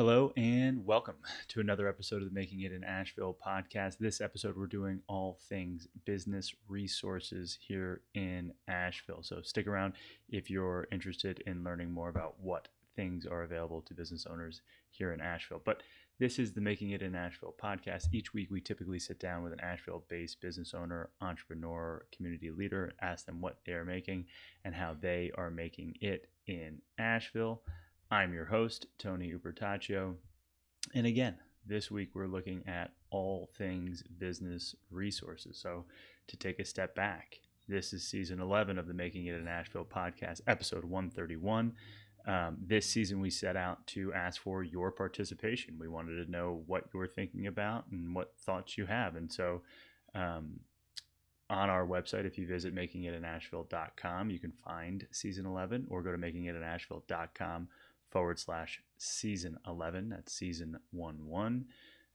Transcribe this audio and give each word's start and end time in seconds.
Hello 0.00 0.32
and 0.34 0.86
welcome 0.86 1.16
to 1.48 1.60
another 1.60 1.86
episode 1.86 2.22
of 2.22 2.28
the 2.30 2.34
Making 2.34 2.62
It 2.62 2.72
in 2.72 2.82
Asheville 2.82 3.36
podcast. 3.46 3.98
This 3.98 4.22
episode, 4.22 4.56
we're 4.56 4.66
doing 4.66 5.02
all 5.08 5.38
things 5.50 5.88
business 6.06 6.54
resources 6.68 7.58
here 7.60 8.00
in 8.14 8.54
Asheville. 8.66 9.22
So 9.22 9.42
stick 9.42 9.66
around 9.66 9.92
if 10.30 10.48
you're 10.48 10.88
interested 10.90 11.42
in 11.46 11.64
learning 11.64 11.90
more 11.90 12.08
about 12.08 12.36
what 12.40 12.68
things 12.96 13.26
are 13.26 13.42
available 13.42 13.82
to 13.82 13.92
business 13.92 14.24
owners 14.24 14.62
here 14.88 15.12
in 15.12 15.20
Asheville. 15.20 15.60
But 15.62 15.82
this 16.18 16.38
is 16.38 16.54
the 16.54 16.62
Making 16.62 16.92
It 16.92 17.02
in 17.02 17.14
Asheville 17.14 17.54
podcast. 17.62 18.06
Each 18.10 18.32
week, 18.32 18.50
we 18.50 18.62
typically 18.62 19.00
sit 19.00 19.20
down 19.20 19.42
with 19.42 19.52
an 19.52 19.60
Asheville 19.60 20.04
based 20.08 20.40
business 20.40 20.72
owner, 20.72 21.10
entrepreneur, 21.20 22.06
community 22.10 22.50
leader, 22.50 22.94
ask 23.02 23.26
them 23.26 23.42
what 23.42 23.58
they're 23.66 23.84
making 23.84 24.24
and 24.64 24.74
how 24.74 24.96
they 24.98 25.30
are 25.34 25.50
making 25.50 25.96
it 26.00 26.30
in 26.46 26.78
Asheville. 26.98 27.60
I'm 28.12 28.34
your 28.34 28.46
host, 28.46 28.86
Tony 28.98 29.32
Ubertaccio. 29.32 30.16
And 30.94 31.06
again, 31.06 31.36
this 31.64 31.92
week 31.92 32.10
we're 32.12 32.26
looking 32.26 32.64
at 32.66 32.90
all 33.10 33.50
things 33.56 34.02
business 34.18 34.74
resources. 34.90 35.56
So, 35.56 35.84
to 36.26 36.36
take 36.36 36.58
a 36.58 36.64
step 36.64 36.96
back, 36.96 37.38
this 37.68 37.92
is 37.92 38.02
season 38.02 38.40
11 38.40 38.78
of 38.80 38.88
the 38.88 38.94
Making 38.94 39.26
It 39.26 39.36
in 39.36 39.46
Asheville 39.46 39.84
podcast, 39.84 40.40
episode 40.48 40.84
131. 40.84 41.72
Um, 42.26 42.56
this 42.60 42.86
season, 42.86 43.20
we 43.20 43.30
set 43.30 43.56
out 43.56 43.86
to 43.88 44.12
ask 44.12 44.42
for 44.42 44.64
your 44.64 44.90
participation. 44.90 45.78
We 45.78 45.86
wanted 45.86 46.24
to 46.24 46.30
know 46.30 46.64
what 46.66 46.86
you're 46.92 47.06
thinking 47.06 47.46
about 47.46 47.84
and 47.92 48.12
what 48.12 48.34
thoughts 48.40 48.76
you 48.76 48.86
have. 48.86 49.14
And 49.14 49.32
so, 49.32 49.62
um, 50.16 50.58
on 51.48 51.70
our 51.70 51.86
website, 51.86 52.26
if 52.26 52.38
you 52.38 52.46
visit 52.48 52.74
makingitinasheville.com, 52.74 54.30
you 54.30 54.40
can 54.40 54.52
find 54.64 55.06
season 55.12 55.46
11 55.46 55.86
or 55.90 56.02
go 56.02 56.10
to 56.10 56.18
makingitinasheville.com 56.18 57.68
forward 58.10 58.38
slash 58.38 58.82
season 58.98 59.58
11. 59.66 60.10
That's 60.10 60.32
season 60.32 60.78
1 60.90 61.26
1. 61.26 61.64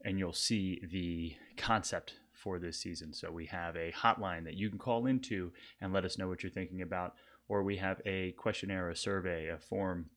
And 0.04 0.20
you'll 0.20 0.34
see 0.34 0.82
the 0.92 1.36
concept 1.58 2.16
for 2.34 2.60
this 2.60 2.78
season. 2.78 3.14
So 3.14 3.32
we 3.32 3.46
have 3.48 3.76
a 3.76 3.92
hotline 3.92 4.44
that 4.44 4.56
you 4.56 4.70
can 4.70 4.78
call 4.78 5.06
into 5.06 5.52
and 5.82 5.94
let 5.94 6.06
us 6.06 6.18
know 6.18 6.28
what 6.28 6.44
you're 6.44 6.52
thinking 6.52 6.82
about 6.82 7.16
or 7.48 7.64
we 7.64 7.78
have 7.78 8.02
a 8.06 8.32
questionnaire, 8.34 8.90
a 8.90 8.96
survey, 8.96 9.48
a 9.50 9.58
form 9.58 10.08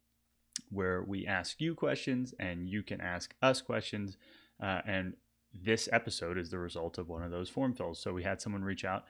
where 0.70 1.03
we 1.03 1.27
ask 1.27 1.61
you 1.61 1.75
questions 1.75 2.34
and 2.38 2.69
you 2.69 2.83
can 2.83 3.00
ask 3.00 3.34
us 3.42 3.60
questions. 3.60 4.16
Uh, 4.62 4.81
and 4.86 5.14
this 5.55 5.88
episode 5.92 6.38
is 6.38 6.50
the 6.50 6.58
result 6.58 6.98
of 6.98 7.08
one 7.08 7.22
of 7.22 7.31
those 7.31 7.48
form 7.48 7.75
fills. 7.75 8.00
So 8.00 8.12
we 8.12 8.22
had 8.22 8.41
someone 8.41 8.64
reach 8.64 8.84
out, 8.84 9.05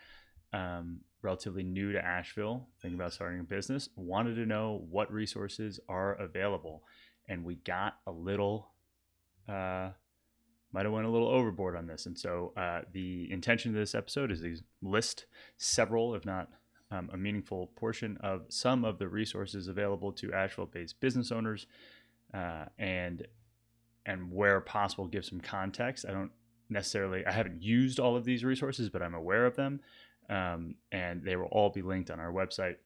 um, 0.52 1.00
relatively 1.22 1.62
new 1.62 1.92
to 1.92 2.04
Asheville, 2.04 2.68
thinking 2.80 2.98
about 2.98 3.12
starting 3.12 3.40
a 3.40 3.44
business, 3.44 3.88
wanted 3.96 4.34
to 4.36 4.46
know 4.46 4.84
what 4.90 5.12
resources 5.12 5.80
are 5.88 6.14
available. 6.14 6.82
And 7.28 7.44
we 7.44 7.56
got 7.56 7.98
a 8.06 8.12
little, 8.12 8.70
uh, 9.48 9.90
might 10.72 10.84
have 10.84 10.92
went 10.92 11.06
a 11.06 11.10
little 11.10 11.28
overboard 11.28 11.76
on 11.76 11.86
this. 11.86 12.06
And 12.06 12.18
so 12.18 12.52
uh, 12.56 12.82
the 12.92 13.28
intention 13.32 13.70
of 13.70 13.76
this 13.76 13.94
episode 13.94 14.30
is 14.30 14.40
to 14.40 14.56
list 14.82 15.26
several, 15.56 16.14
if 16.14 16.24
not 16.24 16.48
um, 16.90 17.10
a 17.12 17.16
meaningful 17.16 17.68
portion 17.76 18.16
of 18.22 18.42
some 18.48 18.84
of 18.84 18.98
the 18.98 19.08
resources 19.08 19.68
available 19.68 20.12
to 20.12 20.32
Asheville-based 20.32 21.00
business 21.00 21.32
owners, 21.32 21.66
uh, 22.32 22.66
and 22.78 23.26
and 24.06 24.32
where 24.32 24.60
possible, 24.60 25.06
give 25.06 25.24
some 25.24 25.40
context. 25.40 26.06
I 26.08 26.12
don't 26.12 26.30
necessarily, 26.70 27.26
I 27.26 27.32
haven't 27.32 27.62
used 27.62 28.00
all 28.00 28.16
of 28.16 28.24
these 28.24 28.42
resources, 28.42 28.88
but 28.88 29.02
I'm 29.02 29.14
aware 29.14 29.44
of 29.44 29.54
them, 29.54 29.80
um, 30.28 30.74
and 30.92 31.22
they 31.22 31.36
will 31.36 31.46
all 31.46 31.70
be 31.70 31.82
linked 31.82 32.10
on 32.10 32.20
our 32.20 32.32
website 32.32 32.76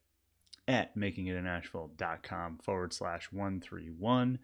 at 0.68 0.96
makingitinasheville.com 0.96 2.58
forward 2.58 2.92
slash 2.92 3.28
one 3.32 3.60
three 3.60 3.88
one. 3.88 4.38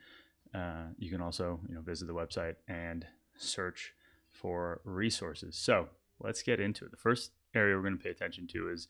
Uh, 0.54 0.86
you 0.98 1.10
can 1.10 1.20
also 1.20 1.60
you 1.69 1.74
know 1.74 1.80
visit 1.80 2.06
the 2.06 2.14
website 2.14 2.56
and 2.66 3.06
search 3.36 3.92
for 4.30 4.80
resources. 4.84 5.56
So 5.56 5.88
let's 6.20 6.42
get 6.42 6.60
into 6.60 6.84
it. 6.84 6.91
The 6.91 6.96
first 6.96 7.32
area 7.54 7.76
we're 7.76 7.82
going 7.82 7.98
to 7.98 8.02
pay 8.02 8.10
attention 8.10 8.46
to 8.48 8.70
is 8.70 8.88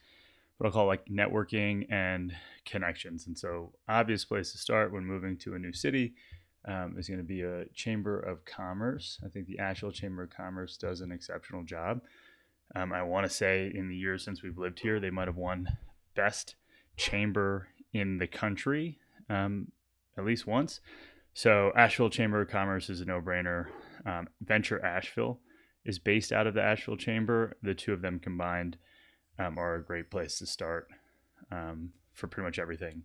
what 0.58 0.66
I'll 0.66 0.72
call 0.72 0.86
like 0.86 1.06
networking 1.06 1.90
and 1.90 2.34
connections. 2.64 3.26
And 3.26 3.38
so, 3.38 3.72
obvious 3.88 4.24
place 4.24 4.52
to 4.52 4.58
start 4.58 4.92
when 4.92 5.04
moving 5.04 5.36
to 5.38 5.54
a 5.54 5.58
new 5.58 5.72
city 5.72 6.14
um, 6.66 6.96
is 6.98 7.08
going 7.08 7.18
to 7.20 7.24
be 7.24 7.42
a 7.42 7.66
Chamber 7.74 8.18
of 8.18 8.44
Commerce. 8.44 9.18
I 9.24 9.28
think 9.28 9.46
the 9.46 9.58
Asheville 9.58 9.92
Chamber 9.92 10.24
of 10.24 10.30
Commerce 10.30 10.76
does 10.76 11.00
an 11.00 11.12
exceptional 11.12 11.62
job. 11.62 12.02
Um, 12.74 12.92
I 12.92 13.02
want 13.02 13.26
to 13.26 13.32
say 13.32 13.70
in 13.74 13.88
the 13.88 13.96
years 13.96 14.24
since 14.24 14.42
we've 14.42 14.58
lived 14.58 14.80
here, 14.80 15.00
they 15.00 15.10
might 15.10 15.28
have 15.28 15.36
won 15.36 15.68
best 16.14 16.54
chamber 16.96 17.68
in 17.92 18.18
the 18.18 18.26
country 18.26 18.98
um, 19.30 19.72
at 20.16 20.24
least 20.24 20.46
once. 20.46 20.80
So, 21.34 21.72
Asheville 21.76 22.10
Chamber 22.10 22.40
of 22.40 22.48
Commerce 22.48 22.90
is 22.90 23.00
a 23.00 23.04
no 23.04 23.20
brainer. 23.20 23.66
Um, 24.04 24.28
Venture 24.40 24.84
Asheville 24.84 25.38
is 25.84 25.98
based 25.98 26.32
out 26.32 26.46
of 26.46 26.54
the 26.54 26.62
Asheville 26.62 26.96
Chamber. 26.96 27.56
The 27.62 27.74
two 27.74 27.92
of 27.92 28.02
them 28.02 28.18
combined 28.18 28.76
um, 29.38 29.56
are 29.56 29.76
a 29.76 29.84
great 29.84 30.10
place 30.10 30.38
to 30.38 30.46
start 30.46 30.88
um, 31.52 31.90
for 32.12 32.26
pretty 32.26 32.46
much 32.46 32.58
everything 32.58 33.04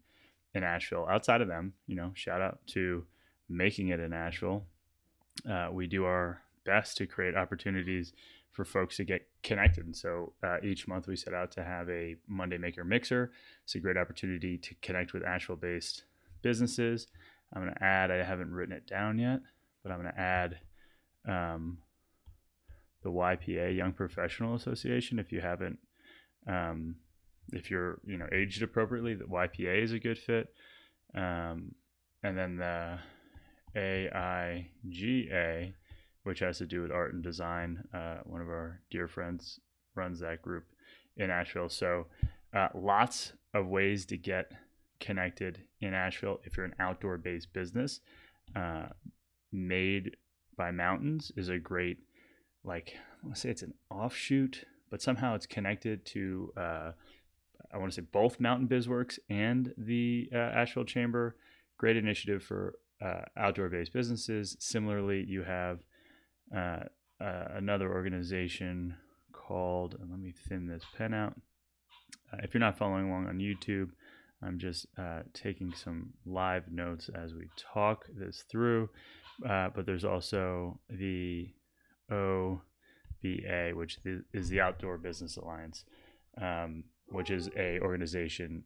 in 0.55 0.63
Asheville. 0.63 1.07
Outside 1.09 1.41
of 1.41 1.47
them, 1.47 1.73
you 1.85 1.95
know, 1.95 2.11
shout 2.15 2.41
out 2.41 2.59
to 2.67 3.05
making 3.49 3.89
it 3.89 3.99
in 3.99 4.13
Asheville. 4.13 4.65
Uh, 5.49 5.69
we 5.71 5.87
do 5.87 6.05
our 6.05 6.41
best 6.65 6.97
to 6.97 7.05
create 7.05 7.35
opportunities 7.35 8.13
for 8.53 8.63
folks 8.63 8.97
to 8.97 9.03
get 9.03 9.27
connected. 9.41 9.85
And 9.85 9.95
so 9.95 10.33
uh, 10.43 10.57
each 10.63 10.87
month 10.87 11.07
we 11.07 11.15
set 11.15 11.33
out 11.33 11.51
to 11.53 11.63
have 11.63 11.89
a 11.89 12.15
Monday 12.27 12.57
Maker 12.57 12.85
Mixer. 12.85 13.31
It's 13.65 13.75
a 13.75 13.79
great 13.79 13.97
opportunity 13.97 14.57
to 14.57 14.75
connect 14.81 15.13
with 15.13 15.23
Asheville 15.23 15.57
based 15.57 16.03
businesses. 16.41 17.07
I'm 17.51 17.61
going 17.61 17.73
to 17.73 17.83
add, 17.83 18.11
I 18.11 18.23
haven't 18.23 18.53
written 18.53 18.75
it 18.75 18.87
down 18.87 19.19
yet, 19.19 19.41
but 19.83 19.91
I'm 19.91 20.01
going 20.01 20.13
to 20.13 20.19
add 20.19 20.59
um, 21.27 21.79
the 23.03 23.09
YPA, 23.09 23.75
Young 23.75 23.91
Professional 23.91 24.55
Association. 24.55 25.19
If 25.19 25.31
you 25.31 25.41
haven't 25.41 25.79
um, 26.47 26.95
if 27.51 27.69
you're 27.69 27.99
you 28.05 28.17
know 28.17 28.27
aged 28.31 28.63
appropriately, 28.63 29.13
the 29.15 29.25
YPA 29.25 29.83
is 29.83 29.91
a 29.91 29.99
good 29.99 30.17
fit. 30.17 30.53
Um, 31.15 31.75
and 32.23 32.37
then 32.37 32.57
the 32.57 32.99
AIGA, 33.75 34.63
which 36.23 36.39
has 36.39 36.57
to 36.59 36.65
do 36.65 36.81
with 36.81 36.91
art 36.91 37.13
and 37.13 37.23
design. 37.23 37.83
Uh, 37.93 38.17
one 38.23 38.41
of 38.41 38.47
our 38.47 38.81
dear 38.89 39.07
friends 39.07 39.59
runs 39.95 40.19
that 40.19 40.41
group 40.41 40.65
in 41.17 41.29
Asheville. 41.29 41.69
So 41.69 42.07
uh, 42.53 42.69
lots 42.73 43.33
of 43.53 43.67
ways 43.67 44.05
to 44.07 44.17
get 44.17 44.51
connected 44.99 45.59
in 45.81 45.93
Asheville 45.93 46.39
if 46.43 46.57
you're 46.57 46.65
an 46.65 46.75
outdoor 46.79 47.17
based 47.17 47.53
business. 47.53 47.99
Uh, 48.55 48.87
made 49.51 50.17
by 50.57 50.71
Mountains 50.71 51.31
is 51.35 51.49
a 51.49 51.59
great, 51.59 51.97
like, 52.63 52.95
let's 53.23 53.41
say 53.41 53.49
it's 53.49 53.61
an 53.61 53.73
offshoot 53.89 54.65
but 54.93 55.01
somehow 55.01 55.33
it's 55.33 55.47
connected 55.47 56.05
to 56.05 56.53
uh, 56.55 56.91
I 57.73 57.77
want 57.77 57.91
to 57.91 57.95
say 57.99 58.07
both 58.11 58.39
Mountain 58.39 58.67
BizWorks 58.67 59.17
and 59.27 59.73
the 59.75 60.29
uh, 60.31 60.37
Asheville 60.37 60.85
Chamber. 60.85 61.35
Great 61.79 61.97
initiative 61.97 62.43
for 62.43 62.75
uh, 63.03 63.21
outdoor-based 63.35 63.91
businesses. 63.91 64.55
Similarly, 64.59 65.25
you 65.27 65.41
have 65.41 65.79
uh, 66.55 66.83
uh, 67.21 67.45
another 67.55 67.91
organization 67.91 68.95
called. 69.31 69.97
let 69.99 70.19
me 70.19 70.33
thin 70.47 70.67
this 70.67 70.83
pen 70.97 71.13
out. 71.13 71.33
Uh, 72.31 72.37
if 72.43 72.53
you're 72.53 72.59
not 72.59 72.77
following 72.77 73.09
along 73.09 73.27
on 73.27 73.39
YouTube, 73.39 73.89
I'm 74.41 74.59
just 74.59 74.87
taking 75.33 75.73
some 75.73 76.13
live 76.25 76.69
notes 76.69 77.09
as 77.15 77.33
we 77.33 77.47
talk 77.57 78.05
this 78.13 78.43
through. 78.51 78.89
but 79.41 79.85
there's 79.85 80.05
also 80.05 80.79
the 80.89 81.49
O 82.11 82.61
BA, 83.23 83.71
which 83.73 83.99
is 84.33 84.49
the 84.49 84.61
Outdoor 84.61 84.97
Business 84.97 85.37
Alliance, 85.37 85.85
um, 86.41 86.83
which 87.07 87.31
is 87.31 87.49
a 87.57 87.79
organization 87.79 88.63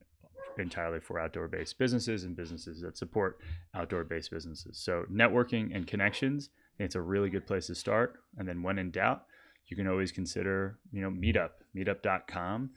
entirely 0.57 0.99
for 0.99 1.19
outdoor-based 1.19 1.77
businesses 1.77 2.23
and 2.23 2.35
businesses 2.35 2.81
that 2.81 2.97
support 2.97 3.37
outdoor-based 3.75 4.31
businesses. 4.31 4.79
So 4.79 5.05
networking 5.11 5.75
and 5.75 5.85
connections, 5.85 6.49
it's 6.79 6.95
a 6.95 7.01
really 7.01 7.29
good 7.29 7.47
place 7.47 7.67
to 7.67 7.75
start. 7.75 8.19
And 8.37 8.47
then 8.47 8.63
when 8.63 8.77
in 8.77 8.91
doubt, 8.91 9.25
you 9.67 9.75
can 9.75 9.87
always 9.87 10.11
consider, 10.11 10.79
you 10.91 11.01
know, 11.01 11.09
Meetup, 11.09 11.51
meetup.com 11.75 12.69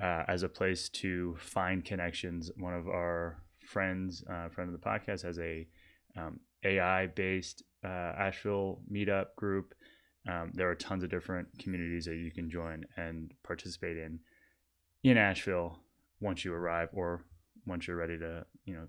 uh, 0.00 0.24
as 0.28 0.42
a 0.42 0.48
place 0.48 0.88
to 0.88 1.36
find 1.38 1.84
connections. 1.84 2.50
One 2.56 2.74
of 2.74 2.88
our 2.88 3.42
friends, 3.66 4.24
uh, 4.30 4.48
friend 4.48 4.72
of 4.72 4.80
the 4.80 4.86
podcast, 4.86 5.22
has 5.22 5.38
a 5.38 5.66
um, 6.16 6.40
AI-based 6.64 7.62
uh, 7.84 7.88
Asheville 7.88 8.80
meetup 8.90 9.34
group 9.36 9.74
um, 10.28 10.50
there 10.54 10.68
are 10.68 10.74
tons 10.74 11.02
of 11.02 11.10
different 11.10 11.48
communities 11.58 12.04
that 12.04 12.16
you 12.16 12.30
can 12.30 12.50
join 12.50 12.84
and 12.96 13.32
participate 13.42 13.96
in 13.96 14.20
in 15.02 15.16
Asheville 15.16 15.78
once 16.20 16.44
you 16.44 16.52
arrive 16.52 16.90
or 16.92 17.24
once 17.66 17.86
you're 17.86 17.96
ready 17.96 18.18
to, 18.18 18.44
you 18.66 18.74
know, 18.74 18.86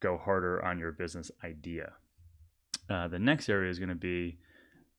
go 0.00 0.18
harder 0.18 0.62
on 0.62 0.78
your 0.78 0.92
business 0.92 1.30
idea. 1.42 1.92
Uh, 2.88 3.08
the 3.08 3.18
next 3.18 3.48
area 3.48 3.70
is 3.70 3.78
going 3.78 3.88
to 3.88 3.94
be 3.94 4.38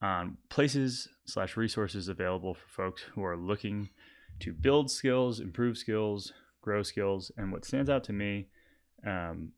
on 0.02 0.38
places 0.50 1.08
slash 1.26 1.58
resources 1.58 2.08
available 2.08 2.54
for 2.54 2.68
folks 2.68 3.04
who 3.14 3.24
are 3.24 3.38
looking 3.38 3.90
to 4.40 4.54
build 4.54 4.92
skills, 4.92 5.40
improve 5.40 5.78
skills, 5.78 6.34
grow 6.62 6.84
skills. 6.84 7.32
And 7.38 7.52
what 7.52 7.66
stands 7.66 7.90
out 7.90 8.04
to 8.06 8.14
me 8.14 8.48
um, 9.06 9.52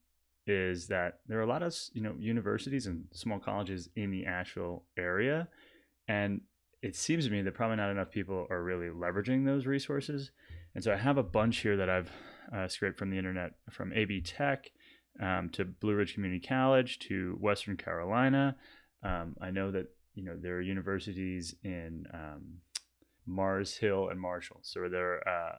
is 0.45 0.87
that 0.87 1.19
there 1.27 1.39
are 1.39 1.43
a 1.43 1.47
lot 1.47 1.63
of 1.63 1.75
you 1.93 2.01
know 2.01 2.15
universities 2.19 2.85
and 2.87 3.05
small 3.11 3.39
colleges 3.39 3.89
in 3.95 4.11
the 4.11 4.25
Asheville 4.25 4.83
area, 4.97 5.47
and 6.07 6.41
it 6.81 6.95
seems 6.95 7.25
to 7.25 7.31
me 7.31 7.41
that 7.41 7.53
probably 7.53 7.77
not 7.77 7.89
enough 7.89 8.11
people 8.11 8.47
are 8.49 8.63
really 8.63 8.87
leveraging 8.87 9.45
those 9.45 9.65
resources. 9.65 10.31
And 10.75 10.83
so 10.83 10.93
I 10.93 10.97
have 10.97 11.17
a 11.17 11.23
bunch 11.23 11.57
here 11.57 11.75
that 11.77 11.89
I've 11.89 12.11
uh, 12.53 12.67
scraped 12.67 12.99
from 12.99 13.09
the 13.09 13.17
internet, 13.17 13.53
from 13.71 13.91
AB 13.93 14.21
Tech 14.21 14.69
um, 15.19 15.49
to 15.49 15.65
Blue 15.65 15.95
Ridge 15.95 16.13
Community 16.13 16.45
College 16.45 16.99
to 16.99 17.37
Western 17.39 17.77
Carolina. 17.77 18.55
Um, 19.03 19.35
I 19.41 19.51
know 19.51 19.71
that 19.71 19.87
you 20.15 20.23
know 20.23 20.35
there 20.35 20.55
are 20.55 20.61
universities 20.61 21.55
in 21.63 22.05
um, 22.13 22.59
Mars 23.25 23.75
Hill 23.75 24.09
and 24.09 24.19
Marshall. 24.19 24.59
So 24.61 24.87
there 24.89 25.15
are 25.15 25.27
uh, 25.27 25.57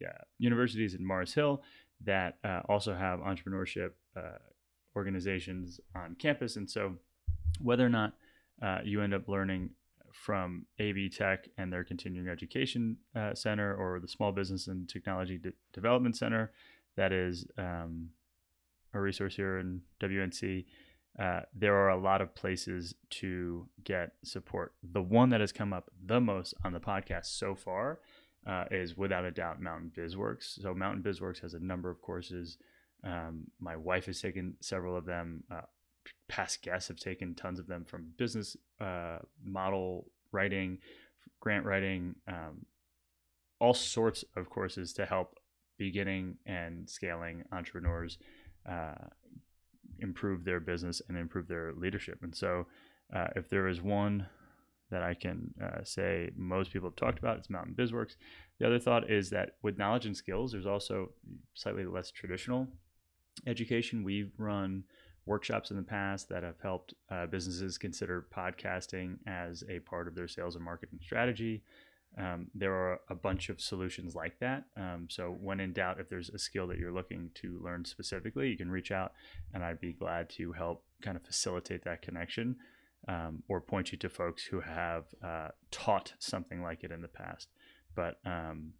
yeah 0.00 0.18
universities 0.38 0.94
in 0.94 1.04
Mars 1.04 1.34
Hill 1.34 1.62
that 2.04 2.38
uh, 2.44 2.60
also 2.68 2.94
have 2.94 3.20
entrepreneurship 3.20 3.90
uh, 4.16 4.38
organizations 4.96 5.80
on 5.94 6.16
campus, 6.18 6.56
and 6.56 6.70
so 6.70 6.96
whether 7.60 7.84
or 7.84 7.90
not 7.90 8.14
uh, 8.62 8.78
you 8.84 9.02
end 9.02 9.14
up 9.14 9.28
learning 9.28 9.70
from 10.12 10.66
AB 10.78 11.08
Tech 11.10 11.48
and 11.56 11.72
their 11.72 11.84
continuing 11.84 12.28
education 12.28 12.96
uh, 13.14 13.34
center 13.34 13.74
or 13.74 14.00
the 14.00 14.08
Small 14.08 14.32
Business 14.32 14.66
and 14.66 14.88
Technology 14.88 15.38
De- 15.38 15.52
Development 15.72 16.16
Center, 16.16 16.52
that 16.96 17.12
is 17.12 17.46
um, 17.56 18.10
a 18.94 19.00
resource 19.00 19.36
here 19.36 19.58
in 19.58 19.82
WNC. 20.00 20.64
Uh, 21.18 21.40
there 21.54 21.74
are 21.74 21.90
a 21.90 22.00
lot 22.00 22.20
of 22.20 22.34
places 22.34 22.94
to 23.10 23.68
get 23.84 24.12
support. 24.22 24.74
The 24.92 25.02
one 25.02 25.30
that 25.30 25.40
has 25.40 25.52
come 25.52 25.72
up 25.72 25.90
the 26.04 26.20
most 26.20 26.54
on 26.64 26.72
the 26.72 26.80
podcast 26.80 27.26
so 27.26 27.54
far 27.54 27.98
uh, 28.46 28.64
is 28.70 28.96
without 28.96 29.24
a 29.24 29.30
doubt 29.30 29.60
Mountain 29.60 29.92
BizWorks. 29.96 30.60
So 30.62 30.72
Mountain 30.74 31.02
BizWorks 31.02 31.40
has 31.40 31.54
a 31.54 31.60
number 31.60 31.90
of 31.90 32.00
courses. 32.00 32.56
Um, 33.04 33.44
my 33.60 33.76
wife 33.76 34.06
has 34.06 34.20
taken 34.20 34.54
several 34.60 34.96
of 34.96 35.04
them. 35.04 35.44
Uh, 35.50 35.62
past 36.28 36.62
guests 36.62 36.88
have 36.88 36.96
taken 36.96 37.34
tons 37.34 37.58
of 37.58 37.66
them 37.66 37.84
from 37.84 38.12
business 38.16 38.56
uh, 38.80 39.18
model 39.44 40.06
writing, 40.32 40.78
grant 41.40 41.64
writing, 41.64 42.14
um, 42.28 42.64
all 43.58 43.74
sorts 43.74 44.24
of 44.36 44.48
courses 44.48 44.92
to 44.94 45.04
help 45.04 45.38
beginning 45.76 46.36
and 46.46 46.88
scaling 46.88 47.42
entrepreneurs 47.52 48.18
uh, 48.68 49.06
improve 50.00 50.44
their 50.44 50.60
business 50.60 51.02
and 51.08 51.16
improve 51.16 51.48
their 51.48 51.72
leadership. 51.74 52.18
And 52.22 52.34
so, 52.34 52.66
uh, 53.14 53.28
if 53.36 53.48
there 53.48 53.68
is 53.68 53.82
one 53.82 54.26
that 54.90 55.02
I 55.02 55.14
can 55.14 55.52
uh, 55.62 55.84
say 55.84 56.30
most 56.36 56.72
people 56.72 56.88
have 56.88 56.96
talked 56.96 57.18
about, 57.18 57.38
it's 57.38 57.50
Mountain 57.50 57.74
BizWorks. 57.74 58.16
The 58.58 58.66
other 58.66 58.78
thought 58.78 59.10
is 59.10 59.30
that 59.30 59.56
with 59.62 59.78
knowledge 59.78 60.06
and 60.06 60.16
skills, 60.16 60.52
there's 60.52 60.66
also 60.66 61.10
slightly 61.54 61.84
less 61.84 62.10
traditional 62.10 62.68
education. 63.46 64.04
We've 64.04 64.32
run 64.36 64.84
workshops 65.26 65.70
in 65.70 65.76
the 65.76 65.82
past 65.82 66.28
that 66.28 66.42
have 66.42 66.60
helped 66.60 66.94
uh, 67.10 67.26
businesses 67.26 67.78
consider 67.78 68.26
podcasting 68.34 69.18
as 69.26 69.62
a 69.68 69.78
part 69.80 70.08
of 70.08 70.14
their 70.14 70.28
sales 70.28 70.56
and 70.56 70.64
marketing 70.64 70.98
strategy. 71.02 71.62
Um, 72.18 72.48
there 72.54 72.74
are 72.74 73.00
a 73.08 73.14
bunch 73.14 73.48
of 73.48 73.60
solutions 73.60 74.14
like 74.14 74.38
that. 74.40 74.64
Um, 74.76 75.06
so, 75.08 75.36
when 75.40 75.60
in 75.60 75.72
doubt, 75.72 76.00
if 76.00 76.08
there's 76.08 76.28
a 76.30 76.38
skill 76.38 76.66
that 76.68 76.78
you're 76.78 76.92
looking 76.92 77.30
to 77.36 77.60
learn 77.62 77.84
specifically, 77.84 78.48
you 78.48 78.56
can 78.56 78.70
reach 78.70 78.90
out 78.90 79.12
and 79.54 79.62
I'd 79.62 79.80
be 79.80 79.92
glad 79.92 80.28
to 80.30 80.52
help 80.52 80.84
kind 81.02 81.16
of 81.16 81.22
facilitate 81.24 81.84
that 81.84 82.02
connection 82.02 82.56
um, 83.08 83.42
or 83.48 83.60
point 83.60 83.92
you 83.92 83.98
to 83.98 84.08
folks 84.08 84.44
who 84.44 84.60
have 84.60 85.04
uh, 85.24 85.48
taught 85.70 86.14
something 86.18 86.62
like 86.62 86.84
it 86.84 86.92
in 86.92 87.00
the 87.00 87.08
past. 87.08 87.48
But 87.94 88.18
um, 88.26 88.72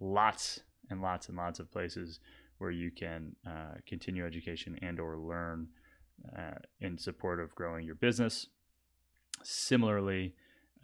lots 0.00 0.60
and 0.88 1.02
lots 1.02 1.28
and 1.28 1.36
lots 1.36 1.60
of 1.60 1.70
places 1.70 2.20
where 2.58 2.70
you 2.70 2.90
can 2.90 3.34
uh, 3.46 3.74
continue 3.86 4.26
education 4.26 4.78
and 4.82 5.00
or 5.00 5.18
learn 5.18 5.68
uh, 6.36 6.58
in 6.80 6.98
support 6.98 7.40
of 7.40 7.54
growing 7.54 7.86
your 7.86 7.94
business. 7.94 8.46
Similarly, 9.42 10.34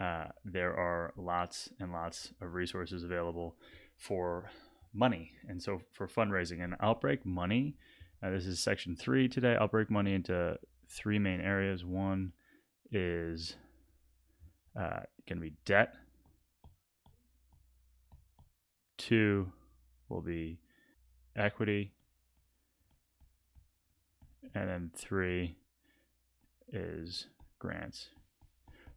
uh, 0.00 0.26
there 0.44 0.76
are 0.76 1.12
lots 1.16 1.70
and 1.80 1.92
lots 1.92 2.32
of 2.40 2.54
resources 2.54 3.02
available 3.02 3.56
for 3.96 4.50
money. 4.92 5.32
And 5.48 5.62
so 5.62 5.80
for 5.92 6.06
fundraising 6.06 6.62
and 6.64 6.74
i'll 6.80 6.94
break 6.94 7.26
money 7.26 7.76
uh, 8.22 8.30
this 8.30 8.46
is 8.46 8.58
section 8.58 8.96
three 8.96 9.28
today 9.28 9.56
i'll 9.60 9.68
break 9.68 9.90
money 9.90 10.14
into 10.14 10.56
three 10.88 11.18
main 11.18 11.40
areas. 11.40 11.84
One 11.84 12.32
is 12.90 13.56
uh, 14.78 15.00
going 15.28 15.38
to 15.38 15.40
be 15.40 15.54
debt. 15.64 15.94
Two 18.98 19.52
will 20.08 20.22
be 20.22 20.58
equity. 21.36 21.92
And 24.54 24.68
then 24.68 24.90
three 24.96 25.56
is 26.72 27.26
grants. 27.58 28.08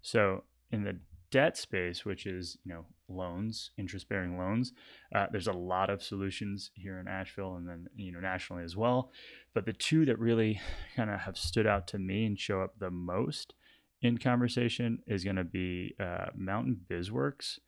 So 0.02 0.44
in 0.72 0.84
the 0.84 0.98
debt 1.32 1.58
space, 1.58 2.06
which 2.06 2.26
is 2.26 2.58
you 2.64 2.74
know 2.74 2.86
loans, 3.08 3.72
interest-bearing 3.78 4.38
loans, 4.38 4.74
uh, 5.16 5.28
there's 5.32 5.48
a 5.48 5.54
lot 5.54 5.90
of 5.90 6.04
solutions 6.04 6.72
here 6.74 7.00
in 7.00 7.08
Asheville 7.08 7.56
and 7.56 7.68
then 7.68 7.88
you 7.96 8.12
know 8.12 8.20
nationally 8.20 8.64
as 8.64 8.76
well. 8.76 9.12
But 9.54 9.66
the 9.66 9.74
two 9.74 10.06
that 10.06 10.20
really 10.20 10.60
kind 10.96 11.10
of 11.10 11.22
have 11.22 11.38
stood 11.38 11.68
out 11.68 11.88
to 11.88 12.00
me 12.00 12.26
and 12.26 12.40
show 12.40 12.62
up 12.62 12.80
the 12.80 12.92
most 12.92 13.54
in 14.02 14.18
conversation 14.18 15.00
is 15.08 15.24
going 15.24 15.36
to 15.36 15.44
be 15.44 15.96
uh, 16.00 16.28
Mountain 16.36 16.82
BizWorks, 16.90 17.60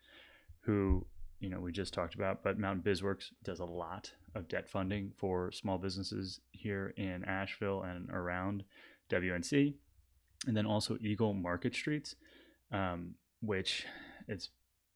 who 0.62 1.06
you 1.40 1.50
know 1.50 1.60
we 1.60 1.72
just 1.72 1.94
talked 1.94 2.16
about, 2.16 2.44
but 2.44 2.60
Mountain 2.60 2.84
BizWorks 2.84 3.26
does 3.44 3.60
a 3.60 3.66
lot 3.66 4.12
of 4.34 4.48
debt 4.48 4.70
funding 4.70 5.12
for 5.18 5.52
small 5.52 5.78
businesses 5.78 6.40
here 6.52 6.94
in 6.98 7.24
Asheville 7.26 7.84
and 7.84 8.10
around 8.10 8.64
WNC, 9.10 9.74
and 10.48 10.56
then 10.56 10.66
also 10.66 10.98
Eagle 11.02 11.34
Market 11.34 11.76
Streets 11.76 12.16
um, 12.72 13.16
which 13.42 13.86
it's 14.28 14.50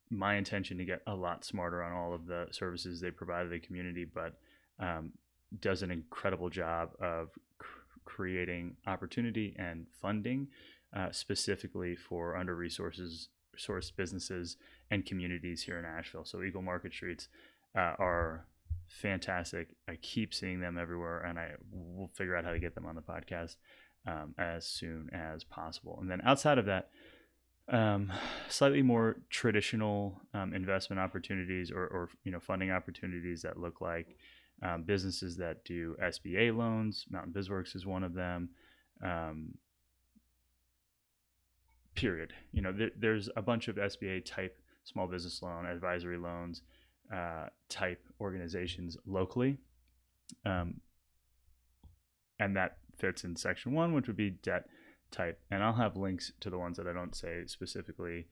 my 0.10 0.36
intention 0.36 0.78
to 0.78 0.86
get 0.86 1.02
a 1.08 1.16
lot 1.16 1.44
smarter 1.44 1.82
on 1.84 1.92
all 1.92 2.14
of 2.14 2.28
the 2.28 2.48
services 2.52 3.02
they 3.02 3.12
provide 3.12 3.44
to 3.44 3.50
the 3.50 3.60
community, 3.60 4.06
but 4.06 4.40
um, 4.80 5.12
does 5.60 5.82
an 5.82 5.92
incredible 5.92 6.50
job 6.50 6.90
of 7.00 7.30
cr- 7.58 7.80
creating 8.06 8.76
opportunity 8.88 9.56
and 9.58 9.88
funding 10.02 10.48
uh, 10.96 11.12
specifically 11.12 11.96
for 11.96 12.36
under 12.36 12.56
resources 12.56 13.30
sourced 13.58 13.96
businesses 13.96 14.58
and 14.92 15.06
communities 15.06 15.64
here 15.64 15.80
in 15.80 15.86
Asheville. 15.86 16.26
So 16.26 16.44
Eagle 16.44 16.62
Market 16.62 16.94
Streets 16.94 17.28
uh, 17.76 17.94
are 18.00 18.46
fantastic. 18.88 19.76
I 19.88 19.96
keep 20.02 20.34
seeing 20.34 20.60
them 20.60 20.78
everywhere, 20.78 21.22
and 21.22 21.40
I 21.40 21.52
will 21.72 22.08
figure 22.08 22.36
out 22.36 22.46
how 22.46 22.52
to 22.52 22.60
get 22.60 22.76
them 22.76 22.86
on 22.86 22.96
the 22.96 23.02
podcast 23.02 23.56
um, 24.08 24.36
as 24.38 24.66
soon 24.66 25.10
as 25.14 25.44
possible. 25.44 25.98
And 26.00 26.10
then 26.10 26.22
outside 26.24 26.58
of 26.58 26.66
that, 26.66 26.90
um, 27.70 28.14
slightly 28.48 28.82
more 28.82 29.18
traditional 29.30 30.22
um, 30.34 30.54
investment 30.54 31.00
opportunities 31.00 31.72
or, 31.72 31.88
or, 31.88 32.10
you 32.24 32.32
know 32.32 32.40
funding 32.40 32.72
opportunities 32.72 33.42
that 33.42 33.58
look 33.58 33.82
like 33.82 34.16
um, 34.62 34.84
businesses 34.84 35.36
that 35.38 35.66
do 35.66 35.96
SBA 36.02 36.56
loans. 36.56 37.06
Mountain 37.10 37.34
BizWorks 37.34 37.76
is 37.76 37.86
one 37.86 38.04
of 38.04 38.14
them. 38.14 38.50
Um, 39.04 39.56
period. 41.96 42.34
You 42.52 42.62
know, 42.62 42.72
there, 42.72 42.92
there's 42.98 43.30
a 43.36 43.42
bunch 43.42 43.68
of 43.68 43.78
SBA 43.78 44.26
type 44.26 44.58
small 44.84 45.08
business 45.08 45.42
loan 45.42 45.66
advisory 45.66 46.18
loans 46.18 46.62
uh, 47.14 47.48
type 47.70 48.04
organizations 48.20 48.98
locally, 49.06 49.58
um, 50.46 50.76
and 52.40 52.56
that 52.56 52.78
fits 52.98 53.24
in 53.24 53.36
section 53.36 53.74
one, 53.74 53.94
which 53.94 54.08
would 54.08 54.18
be 54.18 54.32
debt 54.32 54.66
type. 55.12 55.40
And 55.52 55.64
I'll 55.64 55.74
have 55.74 55.98
links 55.98 56.32
to 56.42 56.50
the 56.50 56.58
ones 56.58 56.78
that 56.78 56.88
I 56.88 56.94
don't 56.94 57.16
say 57.16 57.44
specifically 57.48 58.28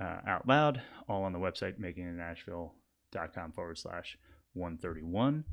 uh, 0.00 0.18
out 0.26 0.46
loud, 0.46 0.82
all 1.08 1.24
on 1.24 1.32
the 1.32 1.38
website, 1.38 1.80
makingitinasheville.com 1.80 3.52
forward 3.52 3.78
slash 3.78 4.18
131. 4.54 5.44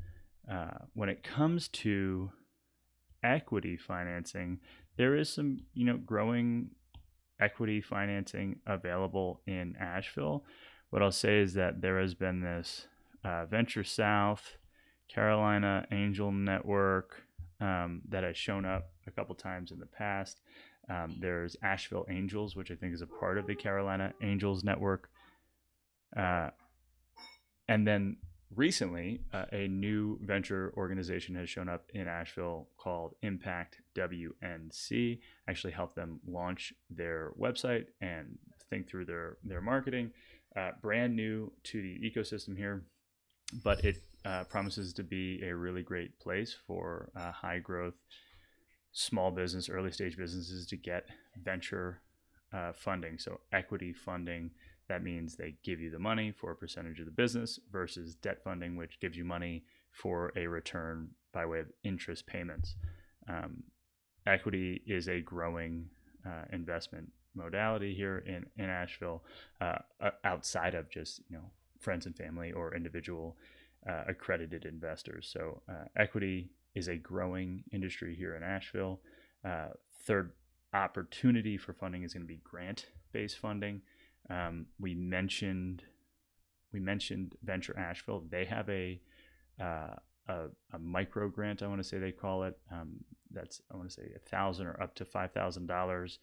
Uh, 0.50 0.66
when 0.94 1.08
it 1.08 1.22
comes 1.22 1.68
to 1.68 2.30
equity 3.22 3.76
financing, 3.76 4.60
there 4.96 5.16
is 5.16 5.28
some, 5.28 5.58
you 5.74 5.84
know, 5.84 5.96
growing 5.96 6.70
equity 7.40 7.80
financing 7.80 8.56
available 8.66 9.40
in 9.46 9.74
Asheville. 9.80 10.44
What 10.90 11.02
I'll 11.02 11.12
say 11.12 11.40
is 11.40 11.54
that 11.54 11.80
there 11.80 12.00
has 12.00 12.14
been 12.14 12.40
this 12.40 12.86
uh, 13.24 13.46
Venture 13.46 13.84
South, 13.84 14.56
Carolina 15.08 15.86
Angel 15.90 16.30
Network 16.30 17.22
um, 17.60 18.02
that 18.08 18.24
has 18.24 18.36
shown 18.36 18.64
up 18.64 18.90
a 19.06 19.10
couple 19.10 19.34
times 19.34 19.70
in 19.70 19.78
the 19.78 19.86
past. 19.86 20.40
Um, 20.88 21.16
there's 21.20 21.56
Asheville 21.62 22.06
Angels, 22.08 22.54
which 22.56 22.70
I 22.70 22.74
think 22.74 22.94
is 22.94 23.02
a 23.02 23.06
part 23.06 23.38
of 23.38 23.46
the 23.46 23.54
Carolina 23.54 24.12
Angels 24.22 24.62
network. 24.64 25.10
Uh, 26.16 26.50
and 27.68 27.86
then 27.86 28.16
recently, 28.54 29.20
uh, 29.34 29.46
a 29.52 29.66
new 29.68 30.18
venture 30.22 30.72
organization 30.76 31.34
has 31.34 31.48
shown 31.50 31.68
up 31.68 31.90
in 31.94 32.06
Asheville 32.06 32.68
called 32.78 33.14
Impact 33.22 33.78
WNC. 33.96 35.18
Actually, 35.48 35.72
helped 35.72 35.96
them 35.96 36.20
launch 36.26 36.72
their 36.88 37.32
website 37.38 37.86
and 38.00 38.38
think 38.70 38.88
through 38.88 39.04
their 39.06 39.38
their 39.44 39.60
marketing. 39.60 40.12
Uh, 40.56 40.70
brand 40.80 41.14
new 41.14 41.52
to 41.64 41.82
the 41.82 41.98
ecosystem 42.10 42.56
here. 42.56 42.84
but 43.62 43.84
it 43.84 43.96
uh, 44.24 44.44
promises 44.44 44.92
to 44.94 45.04
be 45.04 45.40
a 45.44 45.54
really 45.54 45.82
great 45.82 46.18
place 46.18 46.56
for 46.66 47.10
uh, 47.14 47.30
high 47.30 47.58
growth 47.58 47.94
small 48.96 49.30
business, 49.30 49.68
early 49.68 49.92
stage 49.92 50.16
businesses 50.16 50.66
to 50.66 50.74
get 50.74 51.04
venture 51.44 52.00
uh, 52.54 52.72
funding. 52.72 53.18
So, 53.18 53.40
equity 53.52 53.92
funding, 53.92 54.50
that 54.88 55.02
means 55.02 55.36
they 55.36 55.56
give 55.62 55.80
you 55.80 55.90
the 55.90 55.98
money 55.98 56.32
for 56.32 56.52
a 56.52 56.56
percentage 56.56 56.98
of 56.98 57.04
the 57.04 57.12
business 57.12 57.60
versus 57.70 58.14
debt 58.14 58.42
funding, 58.42 58.74
which 58.74 58.98
gives 58.98 59.14
you 59.14 59.24
money 59.24 59.64
for 59.92 60.32
a 60.34 60.46
return 60.46 61.10
by 61.34 61.44
way 61.44 61.60
of 61.60 61.66
interest 61.84 62.26
payments. 62.26 62.76
Um, 63.28 63.64
equity 64.26 64.80
is 64.86 65.08
a 65.08 65.20
growing 65.20 65.90
uh, 66.26 66.44
investment 66.50 67.12
modality 67.34 67.94
here 67.94 68.24
in, 68.26 68.46
in 68.56 68.70
Asheville 68.70 69.22
uh, 69.60 69.76
outside 70.24 70.74
of 70.74 70.88
just, 70.88 71.20
you 71.28 71.36
know, 71.36 71.50
friends 71.80 72.06
and 72.06 72.16
family 72.16 72.50
or 72.50 72.74
individual 72.74 73.36
uh, 73.86 74.04
accredited 74.08 74.64
investors. 74.64 75.28
So, 75.30 75.60
uh, 75.68 75.84
equity 75.98 76.48
is 76.76 76.88
a 76.88 76.96
growing 76.96 77.64
industry 77.72 78.14
here 78.14 78.36
in 78.36 78.42
Asheville. 78.42 79.00
Uh, 79.44 79.68
third 80.04 80.32
opportunity 80.74 81.56
for 81.56 81.72
funding 81.72 82.02
is 82.02 82.12
going 82.12 82.22
to 82.22 82.28
be 82.28 82.40
grant-based 82.44 83.38
funding. 83.38 83.80
Um, 84.28 84.66
we 84.78 84.94
mentioned 84.94 85.82
we 86.72 86.80
mentioned 86.80 87.36
Venture 87.42 87.78
Asheville. 87.78 88.24
They 88.28 88.44
have 88.44 88.68
a 88.68 89.00
uh, 89.60 89.94
a, 90.28 90.34
a, 90.74 90.78
micro 90.78 91.28
grant. 91.28 91.62
I 91.62 91.68
want 91.68 91.80
to 91.80 91.88
say 91.88 91.98
they 91.98 92.12
call 92.12 92.42
it. 92.42 92.58
Um, 92.70 92.96
that's 93.30 93.62
I 93.72 93.76
want 93.76 93.88
to 93.88 93.94
say 93.94 94.10
a 94.14 94.28
thousand 94.28 94.66
or 94.66 94.82
up 94.82 94.94
to 94.96 95.04
five 95.06 95.32
thousand 95.32 95.70
uh, 95.70 95.74
dollars. 95.74 96.18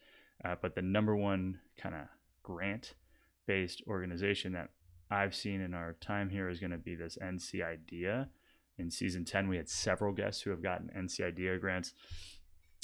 But 0.60 0.74
the 0.74 0.82
number 0.82 1.16
one 1.16 1.58
kind 1.80 1.94
of 1.94 2.02
grant-based 2.42 3.82
organization 3.88 4.52
that 4.52 4.68
I've 5.10 5.34
seen 5.34 5.62
in 5.62 5.74
our 5.74 5.94
time 5.94 6.28
here 6.28 6.50
is 6.50 6.60
going 6.60 6.72
to 6.72 6.78
be 6.78 6.94
this 6.94 7.16
NC 7.20 7.64
IDEA 7.64 8.28
in 8.78 8.90
season 8.90 9.24
10 9.24 9.48
we 9.48 9.56
had 9.56 9.68
several 9.68 10.12
guests 10.12 10.42
who 10.42 10.50
have 10.50 10.62
gotten 10.62 10.90
NC 10.96 11.26
IDEA 11.26 11.58
grants. 11.58 11.92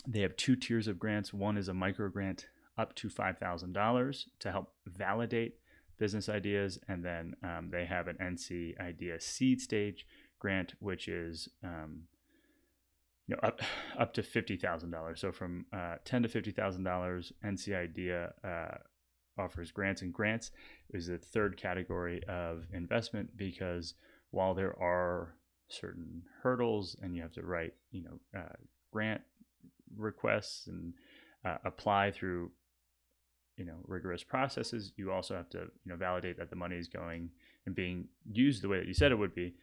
They 0.07 0.21
have 0.21 0.37
two 0.37 0.57
tiers 0.57 0.89
of 0.89 0.99
grants. 0.99 1.33
One 1.33 1.57
is 1.57 1.69
a 1.69 1.75
micro 1.75 2.09
grant 2.09 2.47
up 2.79 2.95
to 2.97 3.09
$5000 3.09 4.25
to 4.39 4.53
help 4.53 4.73
validate 4.87 5.57
business 5.99 6.29
ideas. 6.29 6.79
And 6.89 7.05
then 7.05 7.35
um, 7.43 7.69
they 7.71 7.85
have 7.85 8.09
an 8.09 8.17
NC 8.21 8.81
IDEA 8.81 9.21
seed 9.21 9.61
stage 9.61 10.07
grant 10.41 10.73
which 10.81 11.07
is 11.07 11.49
um, 11.63 12.01
you 13.29 13.37
know 13.37 13.49
up 13.49 13.61
up 13.99 14.13
to 14.15 14.23
fifty 14.25 14.57
thousand 14.57 14.91
dollars. 14.91 15.21
So 15.21 15.31
from 15.31 15.67
uh, 15.73 15.97
ten 16.05 16.23
to 16.25 16.29
fifty 16.29 16.51
thousand 16.51 16.83
dollars, 16.83 17.33
NC 17.45 17.77
IDEA 17.77 18.33
uh, 18.43 18.79
offers 19.41 19.71
grants, 19.71 20.03
and 20.03 20.13
grants 20.13 20.51
is 20.93 21.07
the 21.07 21.19
third 21.19 21.57
category 21.57 22.21
of 22.29 22.67
investment 22.73 23.37
because 23.37 23.95
while 24.33 24.55
there 24.55 24.77
are 24.83 25.35
certain 25.73 26.23
hurdles 26.43 26.97
and 27.03 27.15
you 27.15 27.23
have 27.23 27.33
to 27.33 27.43
write, 27.43 27.75
you 27.91 28.03
know, 28.03 28.39
uh, 28.39 28.57
grant 28.93 29.21
requests 29.97 30.67
and 30.67 30.93
uh, 31.45 31.57
apply 31.65 32.11
through, 32.11 32.51
you 33.57 33.65
know, 33.65 33.77
rigorous 33.87 34.23
processes. 34.23 34.93
You 34.97 35.13
also 35.13 35.35
have 35.35 35.51
to, 35.51 35.59
you 35.59 35.93
know, 35.93 35.97
validate 35.97 36.39
that 36.39 36.51
the 36.51 36.57
money 36.57 36.77
is 36.77 36.89
going 36.89 37.31
and 37.67 37.75
being 37.75 38.09
used 38.31 38.63
the 38.63 38.69
way 38.69 38.79
that 38.79 38.87
you 38.87 38.95
said 38.95 39.13
it 39.13 39.19
would 39.19 39.35
be. 39.35 39.55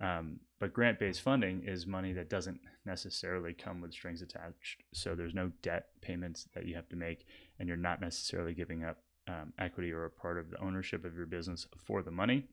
Um, 0.00 0.40
but 0.60 0.74
grant-based 0.74 1.22
funding 1.22 1.62
is 1.66 1.86
money 1.86 2.12
that 2.12 2.28
doesn't 2.28 2.60
necessarily 2.84 3.54
come 3.54 3.80
with 3.80 3.92
strings 3.92 4.22
attached. 4.22 4.82
So 4.92 5.14
there's 5.14 5.34
no 5.34 5.52
debt 5.62 5.86
payments 6.02 6.48
that 6.54 6.66
you 6.66 6.74
have 6.74 6.88
to 6.90 6.96
make, 6.96 7.26
and 7.58 7.66
you're 7.66 7.76
not 7.78 8.00
necessarily 8.00 8.52
giving 8.52 8.84
up 8.84 8.98
um, 9.28 9.52
equity 9.58 9.92
or 9.92 10.04
a 10.04 10.10
part 10.10 10.38
of 10.38 10.50
the 10.50 10.60
ownership 10.60 11.04
of 11.04 11.14
your 11.14 11.26
business 11.26 11.66
for 11.84 12.02
the 12.02 12.10
money. 12.10 12.44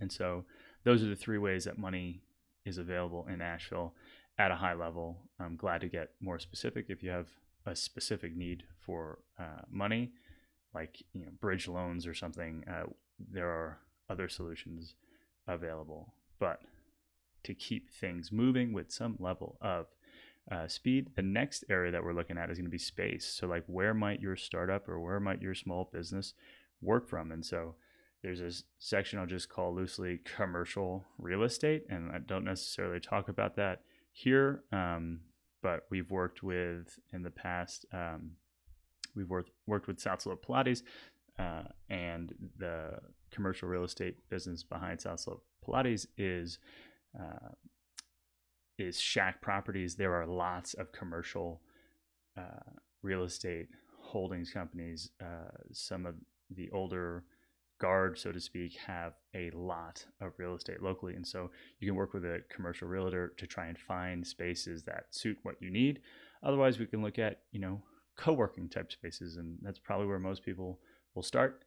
And 0.00 0.10
so 0.10 0.44
those 0.84 1.02
are 1.02 1.08
the 1.08 1.16
three 1.16 1.38
ways 1.38 1.64
that 1.64 1.78
money 1.78 2.22
is 2.66 2.78
available 2.78 3.26
in 3.32 3.40
Asheville 3.40 3.94
at 4.38 4.50
a 4.50 4.56
high 4.56 4.74
level. 4.74 5.16
I'm 5.40 5.56
glad 5.56 5.80
to 5.80 5.88
get 5.88 6.10
more 6.20 6.38
specific 6.38 6.86
if 6.88 7.02
you 7.02 7.10
have 7.10 7.28
a 7.64 7.74
specific 7.74 8.36
need 8.36 8.64
for 8.84 9.20
uh, 9.38 9.62
money, 9.70 10.12
like 10.74 11.02
you 11.14 11.24
know 11.24 11.30
bridge 11.40 11.68
loans 11.68 12.06
or 12.06 12.14
something. 12.14 12.64
Uh, 12.68 12.90
there 13.32 13.48
are 13.48 13.78
other 14.10 14.28
solutions 14.28 14.94
available, 15.48 16.12
but 16.38 16.60
to 17.44 17.54
keep 17.54 17.90
things 17.90 18.30
moving 18.32 18.72
with 18.72 18.90
some 18.92 19.16
level 19.18 19.56
of 19.60 19.86
uh, 20.50 20.68
speed. 20.68 21.10
The 21.16 21.22
next 21.22 21.64
area 21.68 21.90
that 21.92 22.04
we're 22.04 22.12
looking 22.12 22.38
at 22.38 22.50
is 22.50 22.58
going 22.58 22.66
to 22.66 22.70
be 22.70 22.78
space. 22.78 23.26
So, 23.26 23.46
like, 23.46 23.64
where 23.66 23.94
might 23.94 24.20
your 24.20 24.36
startup 24.36 24.88
or 24.88 25.00
where 25.00 25.20
might 25.20 25.42
your 25.42 25.54
small 25.54 25.88
business 25.92 26.34
work 26.80 27.08
from? 27.08 27.32
And 27.32 27.44
so, 27.44 27.74
there's 28.26 28.40
a 28.40 28.50
section 28.80 29.20
I'll 29.20 29.26
just 29.26 29.48
call 29.48 29.72
loosely 29.72 30.18
commercial 30.36 31.04
real 31.16 31.44
estate, 31.44 31.84
and 31.88 32.10
I 32.10 32.18
don't 32.18 32.42
necessarily 32.42 32.98
talk 32.98 33.28
about 33.28 33.54
that 33.54 33.82
here, 34.10 34.64
um, 34.72 35.20
but 35.62 35.84
we've 35.90 36.10
worked 36.10 36.42
with 36.42 36.98
in 37.12 37.22
the 37.22 37.30
past. 37.30 37.86
Um, 37.92 38.32
we've 39.14 39.30
worked 39.30 39.52
worked 39.68 39.86
with 39.86 40.00
South 40.00 40.22
Slope 40.22 40.44
Pilates, 40.44 40.82
uh, 41.38 41.68
and 41.88 42.34
the 42.58 42.98
commercial 43.30 43.68
real 43.68 43.84
estate 43.84 44.16
business 44.28 44.64
behind 44.64 45.00
South 45.00 45.20
Slope 45.20 45.44
Pilates 45.64 46.08
is 46.18 46.58
uh, 47.16 47.50
is 48.76 48.98
Shack 48.98 49.40
Properties. 49.40 49.94
There 49.94 50.20
are 50.20 50.26
lots 50.26 50.74
of 50.74 50.90
commercial 50.90 51.60
uh, 52.36 52.72
real 53.02 53.22
estate 53.22 53.68
holdings 54.00 54.50
companies. 54.50 55.12
Uh, 55.20 55.52
some 55.70 56.06
of 56.06 56.16
the 56.50 56.68
older 56.70 57.22
guard, 57.78 58.18
so 58.18 58.32
to 58.32 58.40
speak, 58.40 58.76
have 58.86 59.14
a 59.34 59.50
lot 59.50 60.04
of 60.20 60.32
real 60.38 60.54
estate 60.54 60.82
locally. 60.82 61.14
And 61.14 61.26
so 61.26 61.50
you 61.78 61.88
can 61.88 61.96
work 61.96 62.14
with 62.14 62.24
a 62.24 62.42
commercial 62.48 62.88
realtor 62.88 63.32
to 63.36 63.46
try 63.46 63.66
and 63.66 63.78
find 63.78 64.26
spaces 64.26 64.82
that 64.84 65.06
suit 65.10 65.38
what 65.42 65.56
you 65.60 65.70
need. 65.70 66.00
Otherwise, 66.42 66.78
we 66.78 66.86
can 66.86 67.02
look 67.02 67.18
at, 67.18 67.40
you 67.52 67.60
know, 67.60 67.82
co 68.16 68.32
working 68.32 68.68
type 68.68 68.92
spaces. 68.92 69.36
And 69.36 69.58
that's 69.62 69.78
probably 69.78 70.06
where 70.06 70.18
most 70.18 70.44
people 70.44 70.80
will 71.14 71.22
start. 71.22 71.62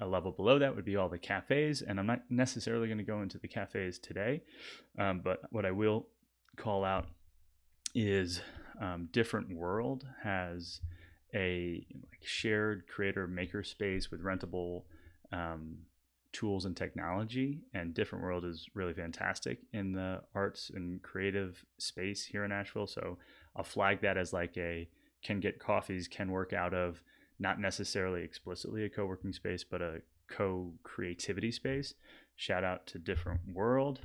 A 0.00 0.06
level 0.06 0.32
below 0.32 0.58
that 0.58 0.74
would 0.74 0.84
be 0.84 0.96
all 0.96 1.08
the 1.08 1.18
cafes. 1.18 1.82
And 1.82 1.98
I'm 1.98 2.06
not 2.06 2.22
necessarily 2.30 2.86
going 2.86 2.98
to 2.98 3.04
go 3.04 3.22
into 3.22 3.38
the 3.38 3.48
cafes 3.48 3.98
today, 3.98 4.42
um, 4.98 5.20
but 5.22 5.40
what 5.50 5.66
I 5.66 5.70
will 5.70 6.06
call 6.56 6.84
out 6.84 7.06
is 7.94 8.40
um, 8.80 9.08
Different 9.12 9.54
World 9.54 10.06
has 10.22 10.80
a 11.34 11.86
like 12.10 12.22
shared 12.24 12.86
creator 12.86 13.26
maker 13.26 13.62
space 13.62 14.10
with 14.10 14.22
rentable 14.22 14.82
um, 15.32 15.78
tools 16.32 16.64
and 16.64 16.76
technology. 16.76 17.60
And 17.74 17.94
Different 17.94 18.24
World 18.24 18.44
is 18.44 18.66
really 18.74 18.94
fantastic 18.94 19.58
in 19.72 19.92
the 19.92 20.22
arts 20.34 20.70
and 20.74 21.02
creative 21.02 21.64
space 21.78 22.24
here 22.24 22.44
in 22.44 22.52
Asheville. 22.52 22.86
So 22.86 23.18
I'll 23.56 23.64
flag 23.64 24.00
that 24.02 24.16
as 24.16 24.32
like 24.32 24.56
a 24.56 24.88
can 25.22 25.40
get 25.40 25.58
coffees, 25.58 26.08
can 26.08 26.30
work 26.30 26.52
out 26.52 26.72
of 26.72 27.02
not 27.38 27.60
necessarily 27.60 28.22
explicitly 28.22 28.84
a 28.84 28.88
co 28.88 29.06
working 29.06 29.32
space, 29.32 29.64
but 29.64 29.82
a 29.82 30.02
co 30.28 30.72
creativity 30.82 31.50
space. 31.50 31.94
Shout 32.36 32.64
out 32.64 32.86
to 32.88 32.98
Different 32.98 33.40
World. 33.52 34.00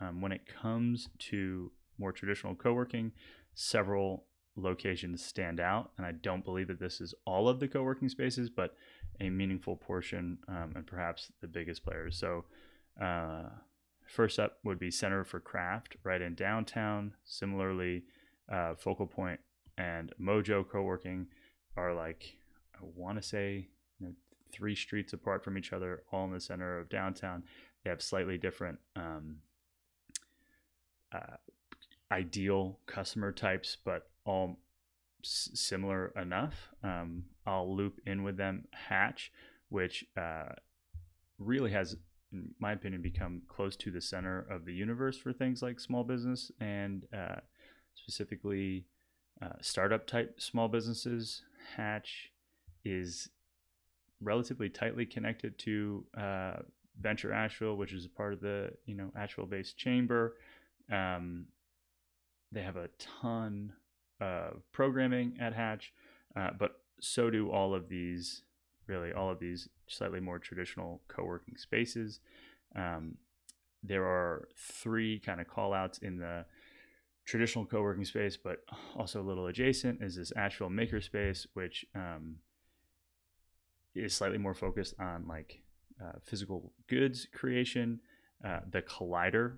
Um, 0.00 0.20
when 0.20 0.32
it 0.32 0.46
comes 0.46 1.08
to 1.30 1.72
more 1.98 2.12
traditional 2.12 2.54
co 2.54 2.72
working, 2.72 3.12
several 3.54 4.24
locations 4.56 5.24
stand 5.24 5.60
out. 5.60 5.90
And 5.96 6.06
I 6.06 6.12
don't 6.12 6.44
believe 6.44 6.68
that 6.68 6.80
this 6.80 7.00
is 7.00 7.14
all 7.24 7.48
of 7.48 7.60
the 7.60 7.68
co 7.68 7.82
working 7.82 8.08
spaces, 8.08 8.50
but 8.50 8.74
a 9.20 9.30
meaningful 9.30 9.76
portion 9.76 10.38
um, 10.48 10.72
and 10.74 10.86
perhaps 10.86 11.30
the 11.40 11.48
biggest 11.48 11.84
players. 11.84 12.16
So, 12.16 12.44
uh, 13.00 13.44
first 14.06 14.38
up 14.38 14.58
would 14.64 14.78
be 14.78 14.90
Center 14.90 15.24
for 15.24 15.40
Craft 15.40 15.96
right 16.02 16.20
in 16.20 16.34
downtown. 16.34 17.14
Similarly, 17.24 18.04
uh, 18.50 18.74
Focal 18.74 19.06
Point 19.06 19.40
and 19.78 20.12
Mojo 20.20 20.68
co 20.68 20.82
working 20.82 21.26
are 21.76 21.94
like, 21.94 22.36
I 22.74 22.84
want 22.96 23.20
to 23.20 23.26
say, 23.26 23.68
you 23.98 24.06
know, 24.06 24.12
three 24.52 24.74
streets 24.74 25.12
apart 25.12 25.44
from 25.44 25.56
each 25.56 25.72
other, 25.72 26.02
all 26.12 26.24
in 26.24 26.32
the 26.32 26.40
center 26.40 26.78
of 26.78 26.88
downtown. 26.88 27.44
They 27.84 27.90
have 27.90 28.02
slightly 28.02 28.36
different 28.36 28.78
um, 28.96 29.36
uh, 31.12 31.36
ideal 32.10 32.78
customer 32.86 33.32
types, 33.32 33.76
but 33.84 34.10
all 34.24 34.58
s- 35.24 35.50
similar 35.54 36.12
enough. 36.20 36.68
Um, 36.82 37.24
I'll 37.46 37.74
loop 37.74 38.00
in 38.06 38.22
with 38.22 38.36
them 38.36 38.64
Hatch, 38.72 39.32
which 39.68 40.04
uh, 40.16 40.52
really 41.38 41.70
has, 41.72 41.96
in 42.32 42.50
my 42.58 42.72
opinion, 42.72 43.02
become 43.02 43.42
close 43.48 43.76
to 43.76 43.90
the 43.90 44.00
center 44.00 44.46
of 44.50 44.64
the 44.64 44.74
universe 44.74 45.16
for 45.16 45.32
things 45.32 45.62
like 45.62 45.80
small 45.80 46.04
business 46.04 46.50
and 46.60 47.04
uh, 47.16 47.36
specifically 47.94 48.84
uh, 49.42 49.48
startup 49.60 50.06
type 50.06 50.40
small 50.40 50.68
businesses. 50.68 51.42
Hatch 51.76 52.32
is 52.84 53.28
relatively 54.20 54.68
tightly 54.68 55.06
connected 55.06 55.58
to 55.58 56.04
uh, 56.18 56.56
Venture 57.00 57.32
Asheville, 57.32 57.76
which 57.76 57.92
is 57.92 58.04
a 58.04 58.08
part 58.08 58.32
of 58.32 58.40
the 58.40 58.70
you 58.86 58.94
know 58.94 59.10
Asheville 59.16 59.46
based 59.46 59.76
chamber. 59.78 60.36
Um, 60.90 61.46
they 62.52 62.62
have 62.62 62.76
a 62.76 62.88
ton 62.98 63.72
of 64.20 64.62
programming 64.72 65.36
at 65.40 65.54
Hatch, 65.54 65.92
uh, 66.36 66.50
but 66.58 66.80
so 67.00 67.30
do 67.30 67.50
all 67.50 67.74
of 67.74 67.88
these, 67.88 68.42
really, 68.86 69.12
all 69.12 69.30
of 69.30 69.38
these 69.38 69.68
slightly 69.86 70.20
more 70.20 70.38
traditional 70.38 71.00
co 71.08 71.24
working 71.24 71.56
spaces. 71.56 72.20
Um, 72.76 73.16
there 73.82 74.04
are 74.04 74.48
three 74.56 75.18
kind 75.18 75.40
of 75.40 75.48
call 75.48 75.72
outs 75.72 75.98
in 75.98 76.18
the 76.18 76.44
traditional 77.30 77.64
co-working 77.64 78.04
space, 78.04 78.36
but 78.36 78.58
also 78.96 79.20
a 79.20 79.22
little 79.22 79.46
adjacent 79.46 80.02
is 80.02 80.16
this 80.16 80.32
Asheville 80.36 80.68
Makerspace, 80.68 81.46
which 81.54 81.86
um, 81.94 82.36
is 83.94 84.14
slightly 84.14 84.38
more 84.38 84.54
focused 84.54 84.94
on 84.98 85.26
like 85.28 85.62
uh, 86.02 86.18
physical 86.24 86.72
goods 86.88 87.26
creation. 87.32 88.00
Uh, 88.44 88.60
the 88.70 88.82
Collider, 88.82 89.56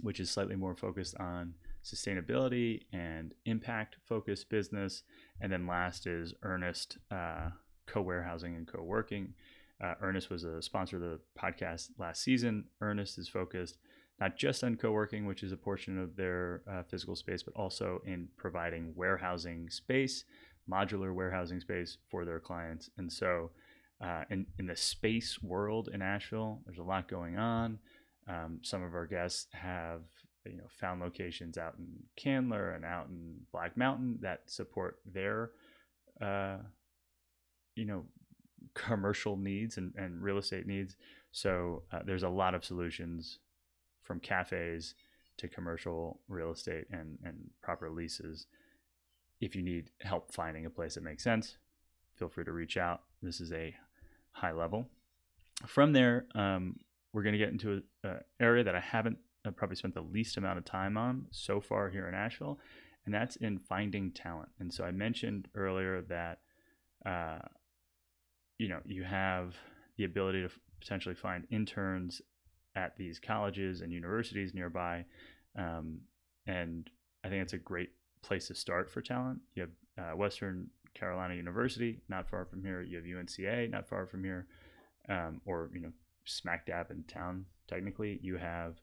which 0.00 0.20
is 0.20 0.30
slightly 0.30 0.56
more 0.56 0.74
focused 0.74 1.14
on 1.18 1.54
sustainability 1.84 2.82
and 2.92 3.32
impact 3.44 3.96
focused 4.06 4.48
business. 4.48 5.02
And 5.40 5.52
then 5.52 5.66
last 5.66 6.06
is 6.06 6.34
Earnest 6.42 6.98
uh, 7.10 7.50
co 7.86 8.02
warehousing 8.02 8.54
and 8.56 8.66
co 8.66 8.82
working. 8.82 9.34
Uh, 9.82 9.94
Earnest 10.02 10.30
was 10.30 10.44
a 10.44 10.60
sponsor 10.60 10.96
of 10.96 11.02
the 11.02 11.20
podcast 11.38 11.88
last 11.98 12.22
season. 12.22 12.64
Earnest 12.80 13.18
is 13.18 13.28
focused 13.28 13.78
not 14.20 14.36
just 14.36 14.62
on 14.62 14.76
co 14.76 14.92
working, 14.92 15.26
which 15.26 15.42
is 15.42 15.52
a 15.52 15.56
portion 15.56 15.98
of 15.98 16.14
their 16.14 16.62
uh, 16.70 16.82
physical 16.82 17.16
space, 17.16 17.42
but 17.42 17.54
also 17.54 18.02
in 18.06 18.28
providing 18.36 18.92
warehousing 18.94 19.70
space, 19.70 20.24
modular 20.70 21.14
warehousing 21.14 21.60
space 21.60 21.96
for 22.10 22.24
their 22.24 22.38
clients. 22.38 22.90
And 22.98 23.10
so, 23.10 23.50
uh, 24.02 24.24
in, 24.30 24.46
in 24.58 24.66
the 24.66 24.76
space 24.76 25.42
world 25.42 25.88
in 25.92 26.02
Asheville, 26.02 26.60
there's 26.66 26.78
a 26.78 26.82
lot 26.82 27.08
going 27.08 27.38
on. 27.38 27.78
Um, 28.28 28.60
some 28.62 28.82
of 28.82 28.94
our 28.94 29.06
guests 29.06 29.46
have 29.52 30.02
you 30.46 30.56
know 30.56 30.64
found 30.68 31.00
locations 31.00 31.58
out 31.58 31.74
in 31.78 31.86
Candler 32.16 32.72
and 32.72 32.84
out 32.84 33.08
in 33.08 33.34
Black 33.52 33.76
Mountain 33.76 34.18
that 34.22 34.42
support 34.46 34.98
their 35.04 35.50
uh, 36.20 36.56
you 37.74 37.84
know 37.84 38.04
commercial 38.74 39.36
needs 39.36 39.76
and, 39.76 39.92
and 39.96 40.22
real 40.22 40.38
estate 40.38 40.66
needs. 40.66 40.96
So 41.32 41.82
uh, 41.92 42.00
there's 42.04 42.22
a 42.22 42.28
lot 42.28 42.54
of 42.54 42.64
solutions 42.64 43.38
from 44.00 44.20
cafes 44.20 44.94
to 45.38 45.48
commercial 45.48 46.20
real 46.28 46.50
estate 46.50 46.86
and, 46.90 47.18
and 47.24 47.50
proper 47.62 47.90
leases. 47.90 48.46
If 49.40 49.56
you 49.56 49.62
need 49.62 49.90
help 50.02 50.32
finding 50.32 50.66
a 50.66 50.70
place 50.70 50.94
that 50.94 51.02
makes 51.02 51.24
sense, 51.24 51.56
feel 52.16 52.28
free 52.28 52.44
to 52.44 52.52
reach 52.52 52.76
out. 52.76 53.02
This 53.22 53.40
is 53.40 53.52
a 53.52 53.74
high 54.32 54.52
level. 54.52 54.88
From 55.66 55.92
there, 55.92 56.26
um, 56.34 56.76
we're 57.12 57.22
going 57.22 57.32
to 57.32 57.38
get 57.38 57.50
into 57.50 57.82
an 58.04 58.20
area 58.38 58.64
that 58.64 58.74
I 58.74 58.80
haven't 58.80 59.18
uh, 59.46 59.50
probably 59.50 59.76
spent 59.76 59.94
the 59.94 60.02
least 60.02 60.36
amount 60.36 60.58
of 60.58 60.64
time 60.64 60.96
on 60.96 61.26
so 61.30 61.60
far 61.60 61.88
here 61.90 62.08
in 62.08 62.14
Asheville, 62.14 62.58
and 63.04 63.14
that's 63.14 63.36
in 63.36 63.58
finding 63.58 64.10
talent. 64.10 64.50
And 64.58 64.72
so 64.72 64.84
I 64.84 64.90
mentioned 64.90 65.48
earlier 65.54 66.02
that, 66.02 66.40
uh, 67.06 67.38
you 68.58 68.68
know, 68.68 68.80
you 68.84 69.04
have 69.04 69.56
the 69.96 70.04
ability 70.04 70.42
to 70.42 70.50
potentially 70.80 71.14
find 71.14 71.46
interns 71.50 72.20
at 72.76 72.96
these 72.96 73.18
colleges 73.18 73.80
and 73.80 73.92
universities 73.92 74.54
nearby, 74.54 75.04
um, 75.56 76.00
and 76.46 76.90
I 77.24 77.28
think 77.28 77.42
it's 77.42 77.52
a 77.52 77.58
great 77.58 77.90
place 78.22 78.48
to 78.48 78.54
start 78.54 78.90
for 78.90 79.00
talent. 79.00 79.40
You 79.54 79.62
have 79.62 80.12
uh, 80.12 80.16
Western 80.16 80.68
Carolina 80.94 81.34
University, 81.34 82.00
not 82.08 82.28
far 82.28 82.44
from 82.44 82.62
here. 82.62 82.82
You 82.82 82.96
have 82.96 83.06
UNCA, 83.06 83.70
not 83.70 83.88
far 83.88 84.06
from 84.06 84.24
here, 84.24 84.46
um, 85.08 85.40
or 85.46 85.70
you 85.72 85.80
know, 85.80 85.92
smack 86.24 86.66
dab 86.66 86.90
in 86.90 87.02
town. 87.04 87.46
Technically, 87.68 88.18
you 88.22 88.36
have 88.36 88.80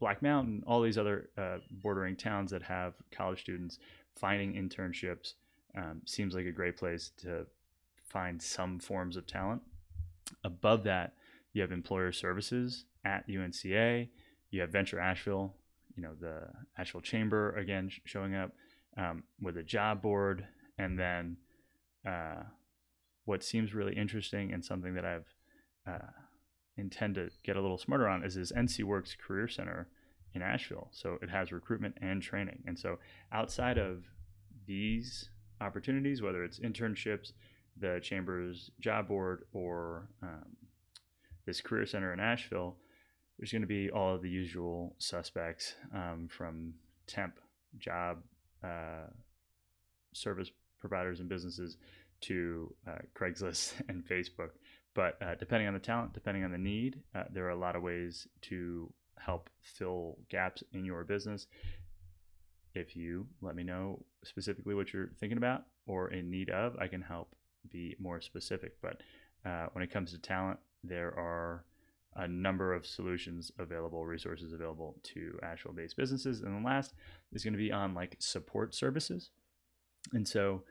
Black 0.00 0.22
Mountain, 0.22 0.62
all 0.66 0.80
these 0.80 0.98
other 0.98 1.28
uh, 1.36 1.58
bordering 1.70 2.16
towns 2.16 2.50
that 2.50 2.62
have 2.62 2.94
college 3.10 3.40
students 3.40 3.78
finding 4.16 4.54
internships. 4.54 5.34
Um, 5.76 6.02
seems 6.06 6.34
like 6.34 6.46
a 6.46 6.52
great 6.52 6.76
place 6.76 7.10
to 7.18 7.46
find 8.08 8.40
some 8.40 8.78
forms 8.78 9.16
of 9.16 9.26
talent. 9.26 9.62
Above 10.44 10.84
that, 10.84 11.14
you 11.52 11.62
have 11.62 11.72
employer 11.72 12.12
services 12.12 12.84
at 13.04 13.28
UNCA. 13.28 14.08
You 14.50 14.60
have 14.60 14.70
Venture 14.70 15.00
Asheville, 15.00 15.54
you 15.96 16.02
know, 16.02 16.14
the 16.18 16.48
Asheville 16.78 17.00
Chamber 17.00 17.52
again 17.56 17.88
sh- 17.88 18.00
showing 18.04 18.34
up 18.34 18.52
um, 18.96 19.24
with 19.40 19.56
a 19.56 19.62
job 19.62 20.00
board. 20.00 20.46
And 20.78 20.98
then 20.98 21.36
uh, 22.06 22.42
what 23.24 23.42
seems 23.42 23.74
really 23.74 23.94
interesting 23.94 24.52
and 24.52 24.64
something 24.64 24.94
that 24.94 25.04
I've 25.04 25.34
uh, 25.86 26.06
intend 26.78 27.16
to 27.16 27.30
get 27.44 27.56
a 27.56 27.60
little 27.60 27.78
smarter 27.78 28.08
on 28.08 28.24
is 28.24 28.34
this 28.34 28.52
NC 28.52 28.84
Works 28.84 29.14
Career 29.14 29.48
Center 29.48 29.88
in 30.34 30.42
Asheville. 30.42 30.88
So 30.92 31.18
it 31.22 31.30
has 31.30 31.52
recruitment 31.52 31.96
and 32.00 32.22
training. 32.22 32.62
And 32.66 32.78
so 32.78 32.98
outside 33.32 33.78
of 33.78 34.04
these 34.66 35.30
opportunities, 35.60 36.22
whether 36.22 36.44
it's 36.44 36.60
internships, 36.60 37.32
the 37.80 38.00
chamber's 38.02 38.70
job 38.80 39.08
board, 39.08 39.44
or 39.52 40.08
um, 40.22 40.56
this 41.46 41.60
career 41.60 41.86
center 41.86 42.12
in 42.12 42.20
Asheville, 42.20 42.76
there's 43.38 43.52
going 43.52 43.62
to 43.62 43.68
be 43.68 43.90
all 43.90 44.14
of 44.14 44.22
the 44.22 44.30
usual 44.30 44.94
suspects 44.98 45.74
um, 45.94 46.28
from 46.28 46.74
temp 47.06 47.38
job 47.78 48.18
uh, 48.64 49.06
service 50.12 50.50
providers 50.80 51.20
and 51.20 51.28
businesses 51.28 51.76
to 52.20 52.74
uh, 52.86 52.98
Craigslist 53.14 53.74
and 53.88 54.04
Facebook. 54.04 54.50
But 54.94 55.20
uh, 55.22 55.34
depending 55.36 55.68
on 55.68 55.74
the 55.74 55.80
talent, 55.80 56.12
depending 56.12 56.44
on 56.44 56.50
the 56.50 56.58
need, 56.58 57.00
uh, 57.14 57.24
there 57.30 57.46
are 57.46 57.50
a 57.50 57.56
lot 57.56 57.76
of 57.76 57.82
ways 57.82 58.26
to 58.42 58.92
help 59.18 59.50
fill 59.60 60.18
gaps 60.28 60.62
in 60.72 60.84
your 60.84 61.04
business. 61.04 61.46
If 62.74 62.96
you 62.96 63.26
let 63.40 63.54
me 63.54 63.62
know 63.62 64.04
specifically 64.24 64.74
what 64.74 64.92
you're 64.92 65.10
thinking 65.20 65.38
about 65.38 65.64
or 65.86 66.08
in 66.10 66.30
need 66.30 66.50
of, 66.50 66.76
I 66.78 66.88
can 66.88 67.02
help 67.02 67.34
be 67.70 67.96
more 67.98 68.20
specific. 68.20 68.76
But 68.80 69.02
uh, 69.44 69.66
when 69.72 69.82
it 69.82 69.90
comes 69.90 70.12
to 70.12 70.18
talent, 70.18 70.58
there 70.82 71.08
are 71.18 71.64
a 72.16 72.26
number 72.26 72.74
of 72.74 72.86
solutions 72.86 73.52
available, 73.58 74.04
resources 74.04 74.52
available 74.52 74.96
to 75.02 75.38
Asheville 75.42 75.74
based 75.74 75.96
businesses. 75.96 76.40
And 76.40 76.56
the 76.56 76.66
last 76.66 76.94
is 77.32 77.44
going 77.44 77.54
to 77.54 77.58
be 77.58 77.72
on 77.72 77.94
like 77.94 78.16
support 78.18 78.74
services. 78.74 79.30
And 80.12 80.26
so 80.26 80.62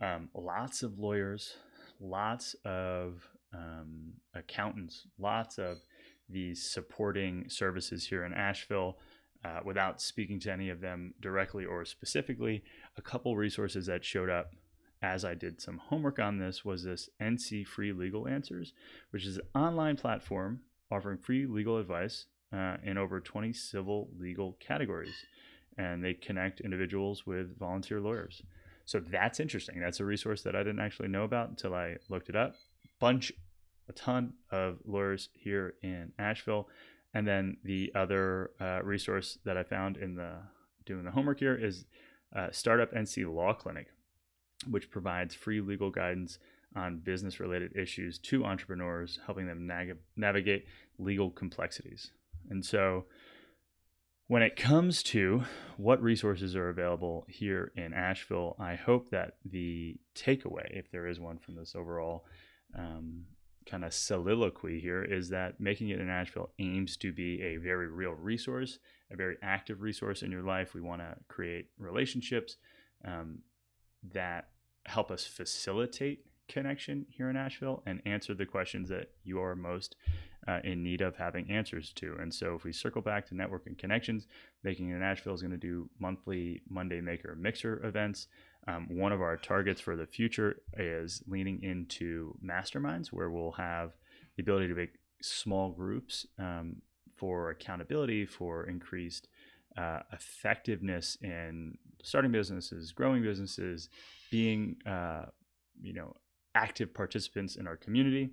um, 0.00 0.28
lots 0.34 0.82
of 0.82 0.98
lawyers, 0.98 1.54
lots 2.00 2.54
of 2.64 3.28
um, 3.54 4.12
accountants, 4.34 5.06
lots 5.18 5.58
of 5.58 5.78
these 6.28 6.70
supporting 6.70 7.48
services 7.48 8.06
here 8.06 8.24
in 8.24 8.32
Asheville. 8.32 8.98
Uh, 9.42 9.58
without 9.64 10.02
speaking 10.02 10.38
to 10.38 10.52
any 10.52 10.68
of 10.68 10.82
them 10.82 11.14
directly 11.18 11.64
or 11.64 11.82
specifically, 11.86 12.62
a 12.98 13.00
couple 13.00 13.34
resources 13.36 13.86
that 13.86 14.04
showed 14.04 14.28
up 14.28 14.52
as 15.02 15.24
I 15.24 15.32
did 15.32 15.62
some 15.62 15.78
homework 15.78 16.18
on 16.18 16.38
this 16.38 16.62
was 16.62 16.84
this 16.84 17.08
NC 17.22 17.66
Free 17.66 17.92
Legal 17.92 18.28
Answers, 18.28 18.74
which 19.12 19.24
is 19.24 19.38
an 19.38 19.44
online 19.54 19.96
platform 19.96 20.60
offering 20.90 21.16
free 21.16 21.46
legal 21.46 21.78
advice 21.78 22.26
uh, 22.52 22.76
in 22.84 22.98
over 22.98 23.18
20 23.18 23.54
civil 23.54 24.10
legal 24.18 24.58
categories. 24.60 25.24
And 25.78 26.04
they 26.04 26.12
connect 26.12 26.60
individuals 26.60 27.26
with 27.26 27.58
volunteer 27.58 27.98
lawyers. 27.98 28.42
So 28.84 29.00
that's 29.00 29.40
interesting. 29.40 29.80
That's 29.80 30.00
a 30.00 30.04
resource 30.04 30.42
that 30.42 30.54
I 30.54 30.58
didn't 30.58 30.80
actually 30.80 31.08
know 31.08 31.24
about 31.24 31.48
until 31.48 31.74
I 31.74 31.96
looked 32.10 32.28
it 32.28 32.36
up 32.36 32.56
bunch, 33.00 33.32
a 33.90 33.92
ton 33.92 34.32
of 34.50 34.78
lawyers 34.86 35.28
here 35.34 35.74
in 35.82 36.12
Asheville. 36.18 36.68
And 37.12 37.26
then 37.26 37.56
the 37.64 37.92
other 37.94 38.52
uh, 38.60 38.80
resource 38.84 39.38
that 39.44 39.56
I 39.56 39.64
found 39.64 39.96
in 39.96 40.14
the 40.14 40.34
doing 40.86 41.04
the 41.04 41.10
homework 41.10 41.40
here 41.40 41.56
is 41.56 41.84
uh, 42.34 42.48
Startup 42.52 42.90
NC 42.92 43.32
Law 43.32 43.52
Clinic, 43.52 43.88
which 44.68 44.90
provides 44.90 45.34
free 45.34 45.60
legal 45.60 45.90
guidance 45.90 46.38
on 46.76 47.00
business 47.00 47.40
related 47.40 47.76
issues 47.76 48.18
to 48.18 48.44
entrepreneurs, 48.44 49.18
helping 49.26 49.46
them 49.46 49.66
nag- 49.66 49.98
navigate 50.16 50.66
legal 50.98 51.30
complexities. 51.30 52.12
And 52.48 52.64
so, 52.64 53.06
when 54.28 54.42
it 54.42 54.54
comes 54.54 55.02
to 55.02 55.42
what 55.76 56.00
resources 56.00 56.54
are 56.54 56.68
available 56.68 57.26
here 57.28 57.72
in 57.74 57.92
Asheville, 57.92 58.54
I 58.60 58.76
hope 58.76 59.10
that 59.10 59.38
the 59.44 59.96
takeaway, 60.14 60.66
if 60.70 60.92
there 60.92 61.08
is 61.08 61.18
one 61.18 61.38
from 61.38 61.56
this 61.56 61.74
overall 61.74 62.24
um, 62.78 63.24
kind 63.70 63.84
of 63.84 63.94
soliloquy 63.94 64.80
here 64.80 65.02
is 65.02 65.28
that 65.28 65.60
making 65.60 65.90
it 65.90 66.00
in 66.00 66.08
Asheville 66.08 66.50
aims 66.58 66.96
to 66.98 67.12
be 67.12 67.40
a 67.42 67.56
very 67.56 67.88
real 67.88 68.12
resource, 68.12 68.78
a 69.10 69.16
very 69.16 69.36
active 69.42 69.80
resource 69.80 70.22
in 70.22 70.32
your 70.32 70.42
life. 70.42 70.74
We 70.74 70.80
want 70.80 71.02
to 71.02 71.16
create 71.28 71.66
relationships 71.78 72.56
um, 73.04 73.38
that 74.12 74.48
help 74.86 75.10
us 75.10 75.24
facilitate 75.24 76.24
connection 76.48 77.06
here 77.08 77.30
in 77.30 77.36
Asheville 77.36 77.82
and 77.86 78.02
answer 78.04 78.34
the 78.34 78.44
questions 78.44 78.88
that 78.88 79.10
you 79.22 79.40
are 79.40 79.54
most 79.54 79.94
uh, 80.48 80.58
in 80.64 80.82
need 80.82 81.00
of 81.00 81.16
having 81.16 81.50
answers 81.50 81.92
to. 81.94 82.16
And 82.18 82.32
so, 82.32 82.54
if 82.54 82.64
we 82.64 82.72
circle 82.72 83.02
back 83.02 83.26
to 83.28 83.34
networking 83.34 83.78
connections, 83.78 84.26
Making 84.64 84.90
It 84.90 84.96
in 84.96 85.02
Asheville 85.02 85.34
is 85.34 85.42
going 85.42 85.52
to 85.52 85.56
do 85.56 85.88
monthly 85.98 86.62
Monday 86.68 87.00
Maker 87.00 87.36
Mixer 87.38 87.84
events. 87.84 88.26
Um, 88.70 88.86
one 88.90 89.12
of 89.12 89.20
our 89.20 89.36
targets 89.36 89.80
for 89.80 89.96
the 89.96 90.06
future 90.06 90.62
is 90.76 91.22
leaning 91.26 91.62
into 91.62 92.36
masterminds, 92.44 93.08
where 93.08 93.30
we'll 93.30 93.52
have 93.52 93.92
the 94.36 94.42
ability 94.42 94.68
to 94.68 94.74
make 94.74 94.94
small 95.22 95.70
groups 95.70 96.26
um, 96.38 96.76
for 97.16 97.50
accountability, 97.50 98.26
for 98.26 98.66
increased 98.66 99.28
uh, 99.76 100.00
effectiveness 100.12 101.16
in 101.22 101.76
starting 102.02 102.32
businesses, 102.32 102.92
growing 102.92 103.22
businesses, 103.22 103.88
being 104.30 104.76
uh, 104.86 105.24
you 105.80 105.92
know 105.92 106.14
active 106.54 106.92
participants 106.92 107.56
in 107.56 107.66
our 107.66 107.76
community. 107.76 108.30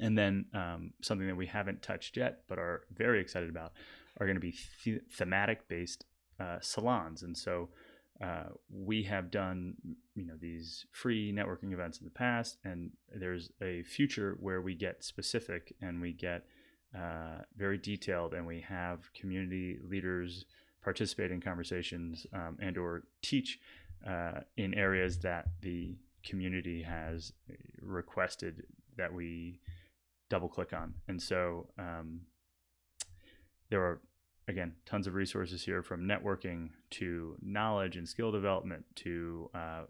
And 0.00 0.16
then 0.16 0.44
um, 0.54 0.92
something 1.02 1.26
that 1.26 1.36
we 1.36 1.46
haven't 1.46 1.82
touched 1.82 2.16
yet, 2.16 2.42
but 2.48 2.58
are 2.58 2.82
very 2.94 3.20
excited 3.20 3.48
about, 3.48 3.72
are 4.20 4.26
going 4.26 4.36
to 4.36 4.40
be 4.40 4.54
th- 4.84 5.00
thematic 5.10 5.66
based 5.66 6.04
uh, 6.38 6.58
salons. 6.60 7.22
And 7.22 7.36
so 7.36 7.70
uh, 8.22 8.44
we 8.70 9.02
have 9.04 9.30
done 9.30 9.74
you 10.14 10.26
know 10.26 10.34
these 10.40 10.86
free 10.92 11.32
networking 11.32 11.72
events 11.72 11.98
in 11.98 12.04
the 12.04 12.10
past, 12.10 12.58
and 12.64 12.90
there's 13.14 13.50
a 13.62 13.82
future 13.84 14.36
where 14.40 14.60
we 14.60 14.74
get 14.74 15.04
specific 15.04 15.74
and 15.80 16.00
we 16.00 16.12
get 16.12 16.44
uh, 16.96 17.42
very 17.56 17.78
detailed, 17.78 18.34
and 18.34 18.46
we 18.46 18.60
have 18.60 19.12
community 19.12 19.78
leaders 19.88 20.46
participate 20.82 21.30
in 21.30 21.40
conversations 21.40 22.26
um, 22.32 22.56
and 22.60 22.78
or 22.78 23.04
teach 23.22 23.58
uh, 24.06 24.40
in 24.56 24.74
areas 24.74 25.18
that 25.18 25.48
the 25.60 25.94
community 26.24 26.82
has 26.82 27.32
requested 27.80 28.62
that 28.96 29.12
we 29.12 29.60
double 30.28 30.48
click 30.48 30.72
on. 30.72 30.94
And 31.08 31.20
so 31.20 31.68
um, 31.78 32.20
there 33.70 33.82
are 33.82 34.00
again, 34.48 34.72
tons 34.86 35.06
of 35.06 35.14
resources 35.14 35.62
here 35.62 35.82
from 35.82 36.08
networking 36.08 36.70
to 36.90 37.36
knowledge 37.42 37.96
and 37.96 38.08
skill 38.08 38.32
development 38.32 38.84
to 38.96 39.50
uh, 39.54 39.82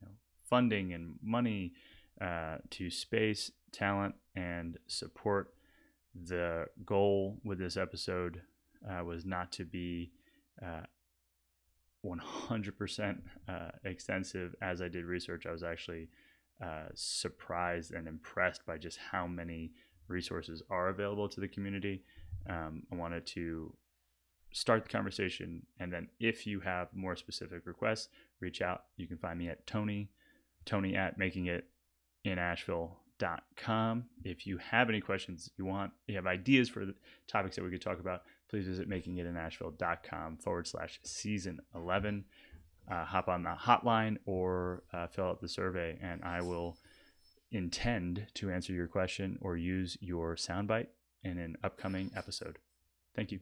you 0.00 0.06
know, 0.06 0.12
funding 0.48 0.94
and 0.94 1.16
money 1.20 1.74
uh, 2.20 2.58
to 2.70 2.88
space, 2.90 3.50
talent, 3.72 4.14
and 4.36 4.78
support. 4.86 5.52
The 6.14 6.66
goal 6.86 7.40
with 7.44 7.58
this 7.58 7.76
episode 7.76 8.40
uh, 8.88 9.02
was 9.02 9.26
not 9.26 9.50
to 9.52 9.64
be 9.64 10.12
100% 12.06 13.18
uh, 13.48 13.52
uh, 13.52 13.70
extensive. 13.84 14.54
As 14.62 14.80
I 14.80 14.86
did 14.86 15.04
research, 15.06 15.44
I 15.44 15.50
was 15.50 15.64
actually 15.64 16.08
uh, 16.62 16.84
surprised 16.94 17.92
and 17.92 18.06
impressed 18.06 18.64
by 18.64 18.78
just 18.78 18.98
how 19.10 19.26
many 19.26 19.72
resources 20.06 20.62
are 20.70 20.88
available 20.88 21.28
to 21.28 21.40
the 21.40 21.48
community. 21.48 22.04
Um, 22.48 22.84
I 22.92 22.96
wanted 22.96 23.26
to 23.28 23.74
start 24.54 24.84
the 24.84 24.88
conversation. 24.88 25.66
And 25.80 25.92
then 25.92 26.08
if 26.20 26.46
you 26.46 26.60
have 26.60 26.88
more 26.94 27.16
specific 27.16 27.66
requests, 27.66 28.08
reach 28.40 28.62
out. 28.62 28.84
You 28.96 29.06
can 29.08 29.18
find 29.18 29.38
me 29.38 29.48
at 29.48 29.66
Tony, 29.66 30.10
Tony 30.64 30.96
at 30.96 31.18
making 31.18 31.46
it 31.46 31.66
in 32.24 32.38
Asheville.com. 32.38 34.04
If 34.22 34.46
you 34.46 34.58
have 34.58 34.88
any 34.88 35.00
questions 35.00 35.50
you 35.58 35.64
want, 35.64 35.92
you 36.06 36.14
have 36.14 36.28
ideas 36.28 36.68
for 36.68 36.86
the 36.86 36.94
topics 37.26 37.56
that 37.56 37.64
we 37.64 37.70
could 37.70 37.82
talk 37.82 37.98
about, 37.98 38.22
please 38.48 38.66
visit 38.66 38.88
making 38.88 39.18
it 39.18 39.26
in 39.26 39.36
Asheville.com 39.36 40.38
forward 40.38 40.68
slash 40.68 41.00
season 41.02 41.58
11. 41.74 42.24
Uh, 42.88 43.04
hop 43.04 43.28
on 43.28 43.42
the 43.42 43.50
hotline 43.50 44.18
or 44.24 44.84
uh, 44.92 45.08
fill 45.08 45.26
out 45.26 45.40
the 45.40 45.48
survey, 45.48 45.98
and 46.00 46.22
I 46.22 46.42
will 46.42 46.76
intend 47.50 48.26
to 48.34 48.50
answer 48.50 48.72
your 48.72 48.86
question 48.86 49.38
or 49.40 49.56
use 49.56 49.96
your 50.00 50.36
soundbite 50.36 50.88
in 51.24 51.38
an 51.38 51.56
upcoming 51.64 52.10
episode. 52.14 52.58
Thank 53.16 53.32
you. 53.32 53.40